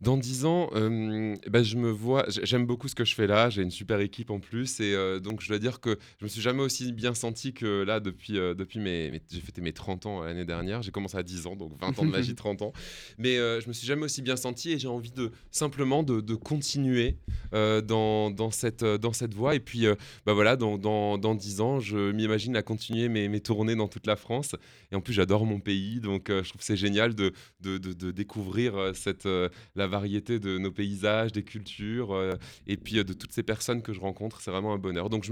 Dans 0.04 0.18
10 0.18 0.46
ans, 0.46 0.70
euh, 0.76 1.34
ben 1.50 1.64
je 1.64 1.78
me 1.78 1.90
vois, 1.90 2.26
j'aime 2.28 2.66
beaucoup 2.66 2.90
ce 2.90 2.96
que 2.96 3.06
je 3.06 3.16
fais 3.16 3.26
là, 3.26 3.50
j'ai 3.50 3.62
une 3.62 3.72
super 3.72 4.02
équipe 4.02 4.32
en 4.32 4.40
plus, 4.40 4.82
et 4.82 4.94
euh, 4.94 5.20
donc 5.20 5.42
je 5.42 5.48
dois 5.48 5.60
dire 5.60 5.80
que 5.80 5.98
je 6.20 6.26
me 6.26 6.30
suis 6.30 6.42
jamais 6.42 6.62
aussi 6.62 6.92
bien 6.92 7.14
senti 7.14 7.54
que 7.54 7.84
là 7.84 8.02
depuis, 8.02 8.38
euh, 8.38 8.54
depuis 8.54 8.80
mes, 8.80 9.22
j'ai 9.32 9.40
fêté 9.40 9.62
mes 9.62 9.72
30 9.72 10.06
ans 10.06 10.24
l'année 10.24 10.44
dernière, 10.44 10.82
j'ai 10.82 10.92
commencé 10.92 11.18
à 11.18 11.24
10 11.24 11.48
ans, 11.48 11.56
donc 11.56 11.72
20 11.80 12.00
ans 12.00 12.06
de 12.06 12.12
magie, 12.12 12.36
30 12.44 12.64
ans, 12.64 12.74
mais 13.18 13.36
je 13.38 13.68
me 13.68 13.74
suis 13.74 13.88
jamais 13.88 14.04
aussi 14.04 14.22
bien 14.22 14.36
senti 14.36 14.72
et 14.72 14.80
j'ai 14.80 14.90
envie 14.90 15.12
de 15.12 15.32
simplement 15.52 16.04
de, 16.04 16.20
de 16.20 16.36
continuer 16.36 17.18
dans, 17.54 18.30
dans, 18.30 18.52
cette, 18.52 18.84
dans 18.84 19.14
cette 19.14 19.34
voie, 19.34 19.56
et 19.56 19.62
puis 19.62 19.86
bah 20.26 20.34
voilà, 20.34 20.58
dans, 20.58 20.78
dans, 20.78 21.18
dans 21.18 21.34
10 21.34 21.62
ans, 21.62 21.80
je 21.80 22.12
m'imagine 22.12 22.58
à 22.58 22.62
continuer 22.62 23.08
mes, 23.08 23.30
mes, 23.30 23.40
tournées 23.40 23.76
dans 23.76 23.88
toute 23.88 24.06
la 24.06 24.18
France, 24.18 24.56
et 24.92 24.96
en 24.96 25.02
plus 25.02 25.14
j'adore 25.14 25.46
mon 25.46 25.62
pays, 25.62 26.02
donc 26.02 26.26
je 26.28 26.50
trouve 26.50 26.62
c'est 26.62 26.76
génial 26.76 27.16
de, 27.16 27.32
de, 27.62 27.78
de, 27.78 28.12
découvrir 28.12 28.92
cette, 28.94 29.28
la 29.76 29.88
variété 29.94 30.40
de 30.40 30.58
nos 30.58 30.72
paysages, 30.72 31.32
des 31.32 31.44
cultures, 31.44 32.18
et 32.68 32.78
puis 32.78 32.96
de 32.96 33.14
toutes 33.14 33.32
ces 33.32 33.44
personnes 33.44 33.82
que 33.82 33.94
je 33.94 34.00
rencontre. 34.00 34.42
C'est 34.42 34.52
vraiment 34.52 34.74
un 34.74 34.78
bonheur. 34.78 35.10
Donc, 35.10 35.30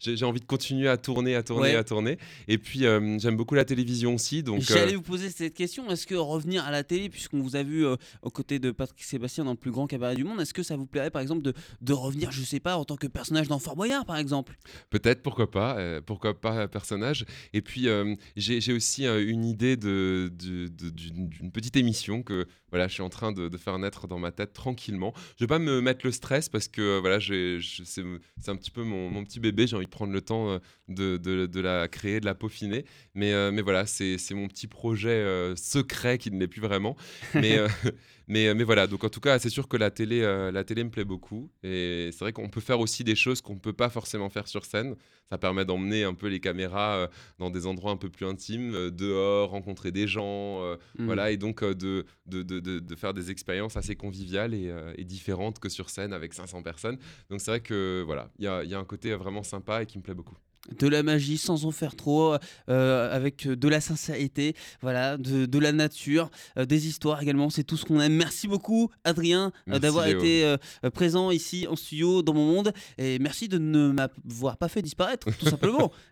j'ai 0.00 0.24
envie 0.24 0.40
de 0.40 0.44
continuer 0.44 0.88
à 0.88 0.96
tourner, 0.96 1.34
à 1.34 1.42
tourner, 1.42 1.74
à 1.74 1.84
tourner. 1.84 2.18
Et 2.48 2.58
puis, 2.58 2.80
j'aime 2.80 3.36
beaucoup 3.36 3.54
la 3.54 3.64
télévision 3.64 4.14
aussi. 4.14 4.42
Donc, 4.42 4.60
J'allais 4.60 4.94
vous 4.94 5.02
poser 5.02 5.30
cette 5.30 5.54
question. 5.54 5.90
Est-ce 5.90 6.06
que 6.06 6.14
revenir 6.14 6.64
à 6.64 6.70
la 6.70 6.84
télé, 6.84 7.08
puisqu'on 7.08 7.40
vous 7.40 7.56
a 7.56 7.62
vu 7.62 7.84
aux 7.86 8.30
côtés 8.30 8.58
de 8.58 8.70
Patrick 8.70 9.02
Sébastien 9.02 9.44
dans 9.44 9.52
le 9.52 9.56
plus 9.56 9.70
grand 9.70 9.86
cabaret 9.86 10.14
du 10.14 10.24
monde, 10.24 10.40
est-ce 10.40 10.54
que 10.54 10.62
ça 10.62 10.76
vous 10.76 10.86
plairait, 10.86 11.10
par 11.10 11.22
exemple, 11.22 11.42
de, 11.42 11.54
de 11.80 11.92
revenir, 11.92 12.30
je 12.30 12.42
sais 12.42 12.60
pas, 12.60 12.76
en 12.76 12.84
tant 12.84 12.96
que 12.96 13.06
personnage 13.06 13.48
dans 13.48 13.58
Fort 13.58 13.76
Boyard, 13.76 14.04
par 14.04 14.16
exemple? 14.16 14.56
Peut-être, 14.90 15.22
pourquoi 15.22 15.50
pas. 15.50 16.00
pourquoi 16.02 16.38
pas 16.38 16.68
personnage. 16.68 17.24
Et 17.52 17.62
puis, 17.62 17.88
j'ai 18.36 18.72
aussi 18.72 19.06
une 19.06 19.44
idée 19.44 19.76
d'une 19.76 20.30
de, 20.30 21.50
petite 21.52 21.76
émission 21.76 22.22
que 22.22 22.46
voilà, 22.70 22.88
je 22.88 22.94
suis 22.94 23.02
en 23.02 23.10
train 23.10 23.32
de, 23.32 23.56
faire 23.58 23.78
naître 23.78 24.01
dans 24.06 24.18
ma 24.18 24.32
tête 24.32 24.52
tranquillement. 24.52 25.12
Je 25.36 25.44
vais 25.44 25.48
pas 25.48 25.58
me 25.58 25.80
mettre 25.80 26.04
le 26.04 26.12
stress 26.12 26.48
parce 26.48 26.68
que 26.68 26.98
voilà, 27.00 27.18
c'est 27.20 28.50
un 28.50 28.56
petit 28.56 28.70
peu 28.70 28.82
mon, 28.82 29.24
petit 29.24 29.40
bébé. 29.40 29.66
J'ai 29.66 29.76
envie 29.76 29.86
de 29.86 29.90
prendre 29.90 30.12
le 30.12 30.20
temps 30.20 30.58
euh, 31.00 31.18
de, 31.18 31.46
de, 31.46 31.60
la 31.60 31.88
créer, 31.88 32.20
de 32.20 32.24
la 32.24 32.34
peaufiner. 32.34 32.84
Mais, 33.14 33.32
euh, 33.32 33.50
mais 33.52 33.62
voilà, 33.62 33.86
c'est 33.86 34.18
mon 34.32 34.48
petit 34.48 34.66
projet 34.66 35.10
euh, 35.10 35.54
secret 35.56 36.18
qui 36.18 36.30
ne 36.30 36.38
l'est 36.38 36.48
plus 36.48 36.60
vraiment. 36.60 36.96
Mais, 37.34 37.58
mais, 38.28 38.54
mais 38.54 38.64
voilà, 38.64 38.86
donc 38.86 39.04
en 39.04 39.08
tout 39.08 39.20
cas, 39.20 39.38
c'est 39.38 39.50
sûr 39.50 39.68
que 39.68 39.76
la 39.76 39.90
télé, 39.90 40.20
la 40.52 40.64
télé 40.64 40.84
me 40.84 40.90
plaît 40.90 41.04
beaucoup. 41.04 41.50
Et 41.62 42.10
c'est 42.12 42.20
vrai 42.20 42.32
qu'on 42.32 42.48
peut 42.48 42.60
faire 42.60 42.80
aussi 42.80 43.04
des 43.04 43.14
choses 43.14 43.40
qu'on 43.40 43.54
ne 43.54 43.60
peut 43.60 43.72
pas 43.72 43.90
forcément 43.90 44.28
faire 44.28 44.48
sur 44.48 44.64
scène. 44.64 44.96
Ça 45.30 45.38
permet 45.38 45.64
d'emmener 45.64 46.04
un 46.04 46.12
peu 46.12 46.28
les 46.28 46.40
caméras 46.40 47.08
dans 47.38 47.50
des 47.50 47.66
endroits 47.66 47.90
un 47.90 47.96
peu 47.96 48.10
plus 48.10 48.26
intimes, 48.26 48.90
dehors, 48.90 49.50
rencontrer 49.50 49.90
des 49.90 50.06
gens. 50.06 50.62
Mmh. 50.62 51.04
Voilà, 51.04 51.30
et 51.30 51.36
donc 51.36 51.64
de, 51.64 52.04
de, 52.26 52.42
de, 52.42 52.96
faire 52.96 53.14
des 53.14 53.30
expériences 53.30 53.76
assez 53.76 53.96
conviviales 53.96 54.54
et, 54.54 55.04
différentes 55.04 55.58
que 55.58 55.68
sur 55.68 55.90
scène 55.90 56.12
avec 56.12 56.34
500 56.34 56.62
personnes. 56.62 56.98
Donc 57.30 57.40
c'est 57.40 57.50
vrai 57.50 57.60
que 57.60 58.02
voilà, 58.04 58.30
il 58.38 58.44
y 58.44 58.48
a, 58.48 58.62
y 58.64 58.74
a 58.74 58.78
un 58.78 58.84
côté 58.84 59.14
vraiment 59.14 59.42
sympa 59.42 59.82
et 59.82 59.86
qui 59.86 59.98
me 59.98 60.02
plaît 60.02 60.14
beaucoup 60.14 60.36
de 60.70 60.88
la 60.88 61.02
magie 61.02 61.38
sans 61.38 61.64
en 61.64 61.70
faire 61.70 61.96
trop, 61.96 62.36
euh, 62.68 63.14
avec 63.14 63.48
de 63.48 63.68
la 63.68 63.80
sincérité, 63.80 64.54
voilà, 64.80 65.16
de, 65.16 65.58
la 65.58 65.72
nature, 65.72 66.30
euh, 66.56 66.64
des 66.64 66.86
histoires 66.86 67.22
également, 67.22 67.50
c'est 67.50 67.64
tout 67.64 67.76
ce 67.76 67.84
qu'on 67.84 68.00
aime. 68.00 68.14
Merci 68.14 68.48
beaucoup 68.48 68.90
Adrien 69.04 69.52
euh, 69.70 69.78
d'avoir 69.78 70.06
été 70.06 70.56
présent 70.94 71.30
ici 71.30 71.66
en 71.68 71.76
studio 71.76 72.22
dans 72.22 72.34
mon 72.34 72.46
monde 72.46 72.72
et 72.98 73.18
merci 73.18 73.48
de 73.48 73.58
ne 73.58 73.92
m'avoir 73.92 74.56
pas 74.56 74.68
fait 74.68 74.82
disparaître 74.82 75.28
tout 75.38 75.46
simplement. 75.46 75.92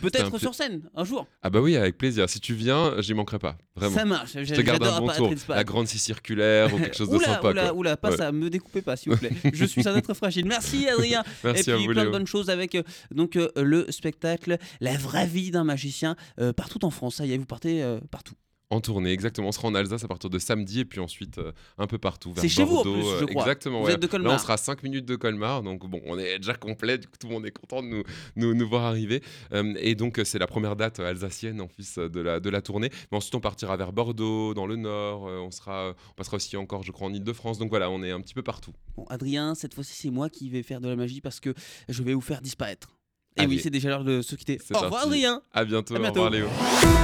Peut-être 0.00 0.38
sur 0.38 0.54
scène, 0.54 0.82
un 0.94 1.04
jour. 1.04 1.26
Ah 1.42 1.50
bah 1.50 1.60
oui, 1.60 1.76
avec 1.76 1.98
plaisir. 1.98 2.28
Si 2.28 2.40
tu 2.40 2.54
viens, 2.54 2.94
j'y 3.00 3.14
manquerai 3.14 3.38
pas. 3.38 3.56
Vraiment. 3.76 3.94
Ça 3.94 4.04
marche. 4.04 4.32
Je 4.34 4.54
te 4.54 4.60
garde 4.60 4.82
un 4.82 5.00
bon 5.00 5.08
tour. 5.08 5.34
La 5.48 5.64
grande 5.64 5.86
scie 5.86 5.98
circulaire 5.98 6.72
ou 6.74 6.78
quelque 6.78 6.96
chose 6.96 7.10
de 7.10 7.18
sympa. 7.18 7.50
Oula, 7.50 7.74
oula, 7.74 7.96
pas 7.96 8.16
ça. 8.16 8.32
Me 8.32 8.50
découpez 8.50 8.82
pas, 8.82 8.96
s'il 8.96 9.12
vous 9.12 9.18
plaît. 9.18 9.32
je 9.52 9.64
suis 9.64 9.86
un 9.88 9.96
être 9.96 10.14
fragile. 10.14 10.46
Merci 10.46 10.88
Adrien. 10.88 11.24
Merci 11.44 11.70
Et 11.70 11.74
puis 11.74 11.88
plein 11.88 12.04
de 12.04 12.10
bonnes 12.10 12.26
choses 12.26 12.50
avec 12.50 12.74
euh, 12.74 12.82
donc 13.10 13.36
euh, 13.36 13.50
le 13.56 13.90
spectacle, 13.90 14.58
la 14.80 14.96
vraie 14.96 15.26
vie 15.26 15.50
d'un 15.50 15.64
magicien 15.64 16.16
euh, 16.40 16.52
partout 16.52 16.84
en 16.84 16.90
France. 16.90 17.16
Ça 17.16 17.26
y 17.26 17.32
est, 17.32 17.38
vous 17.38 17.46
partez 17.46 17.84
partout. 18.10 18.34
En 18.72 18.80
tournée, 18.80 19.10
exactement. 19.10 19.48
On 19.48 19.52
sera 19.52 19.66
en 19.66 19.74
Alsace 19.74 20.04
à 20.04 20.08
partir 20.08 20.30
de 20.30 20.38
samedi 20.38 20.80
et 20.80 20.84
puis 20.84 21.00
ensuite 21.00 21.38
euh, 21.38 21.50
un 21.76 21.88
peu 21.88 21.98
partout. 21.98 22.32
C'est 22.36 22.48
chez 22.48 22.62
vous 22.62 22.76
en 22.76 22.82
plus, 22.82 23.02
je 23.20 23.24
crois. 23.24 23.42
Exactement. 23.42 23.82
Vous 23.82 23.90
êtes 23.90 24.00
de 24.00 24.06
Colmar. 24.06 24.30
Là, 24.30 24.38
on 24.38 24.40
sera 24.40 24.54
à 24.54 24.58
5 24.58 24.84
minutes 24.84 25.06
de 25.06 25.16
Colmar. 25.16 25.64
Donc 25.64 25.84
bon, 25.88 26.00
on 26.06 26.16
est 26.20 26.38
déjà 26.38 26.54
complet. 26.54 26.96
Du 26.96 27.08
coup, 27.08 27.16
tout 27.18 27.26
le 27.26 27.32
monde 27.32 27.46
est 27.46 27.50
content 27.50 27.82
de 27.82 27.88
nous, 27.88 28.02
nous, 28.36 28.54
nous 28.54 28.68
voir 28.68 28.84
arriver. 28.84 29.24
Euh, 29.52 29.74
et 29.78 29.96
donc, 29.96 30.20
c'est 30.24 30.38
la 30.38 30.46
première 30.46 30.76
date 30.76 31.00
alsacienne 31.00 31.60
en 31.60 31.66
plus 31.66 31.98
de 31.98 32.20
la, 32.20 32.38
de 32.38 32.48
la 32.48 32.62
tournée. 32.62 32.90
Mais 33.10 33.16
ensuite, 33.16 33.34
on 33.34 33.40
partira 33.40 33.76
vers 33.76 33.92
Bordeaux, 33.92 34.54
dans 34.54 34.66
le 34.66 34.76
Nord. 34.76 35.26
Euh, 35.26 35.38
on, 35.40 35.50
sera, 35.50 35.94
on 36.10 36.14
passera 36.14 36.36
aussi 36.36 36.56
encore, 36.56 36.84
je 36.84 36.92
crois, 36.92 37.08
en 37.08 37.12
Ile-de-France. 37.12 37.58
Donc 37.58 37.70
voilà, 37.70 37.90
on 37.90 38.04
est 38.04 38.12
un 38.12 38.20
petit 38.20 38.34
peu 38.34 38.42
partout. 38.42 38.72
Bon, 38.96 39.04
Adrien, 39.10 39.56
cette 39.56 39.74
fois-ci, 39.74 39.94
c'est 39.94 40.10
moi 40.10 40.30
qui 40.30 40.48
vais 40.48 40.62
faire 40.62 40.80
de 40.80 40.88
la 40.88 40.94
magie 40.94 41.20
parce 41.20 41.40
que 41.40 41.54
je 41.88 42.02
vais 42.04 42.14
vous 42.14 42.20
faire 42.20 42.40
disparaître. 42.40 42.99
Et 43.36 43.46
oui, 43.46 43.60
c'est 43.62 43.70
déjà 43.70 43.88
l'heure 43.88 44.04
de 44.04 44.22
se 44.22 44.34
quitter. 44.34 44.58
Au 44.74 44.78
revoir, 44.78 45.02
Adrien. 45.04 45.40
À 45.52 45.64
bientôt. 45.64 45.94
Au 45.94 45.98
revoir, 45.98 46.30
Léo. 46.30 46.46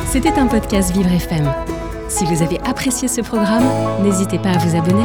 C'était 0.07 0.33
un 0.33 0.47
podcast 0.47 0.93
Vivre 0.93 1.11
FM. 1.11 1.53
Si 2.09 2.25
vous 2.25 2.43
avez 2.43 2.61
apprécié 2.61 3.09
ce 3.09 3.21
programme, 3.21 3.65
n'hésitez 4.03 4.39
pas 4.39 4.51
à 4.51 4.59
vous 4.59 4.77
abonner. 4.77 5.05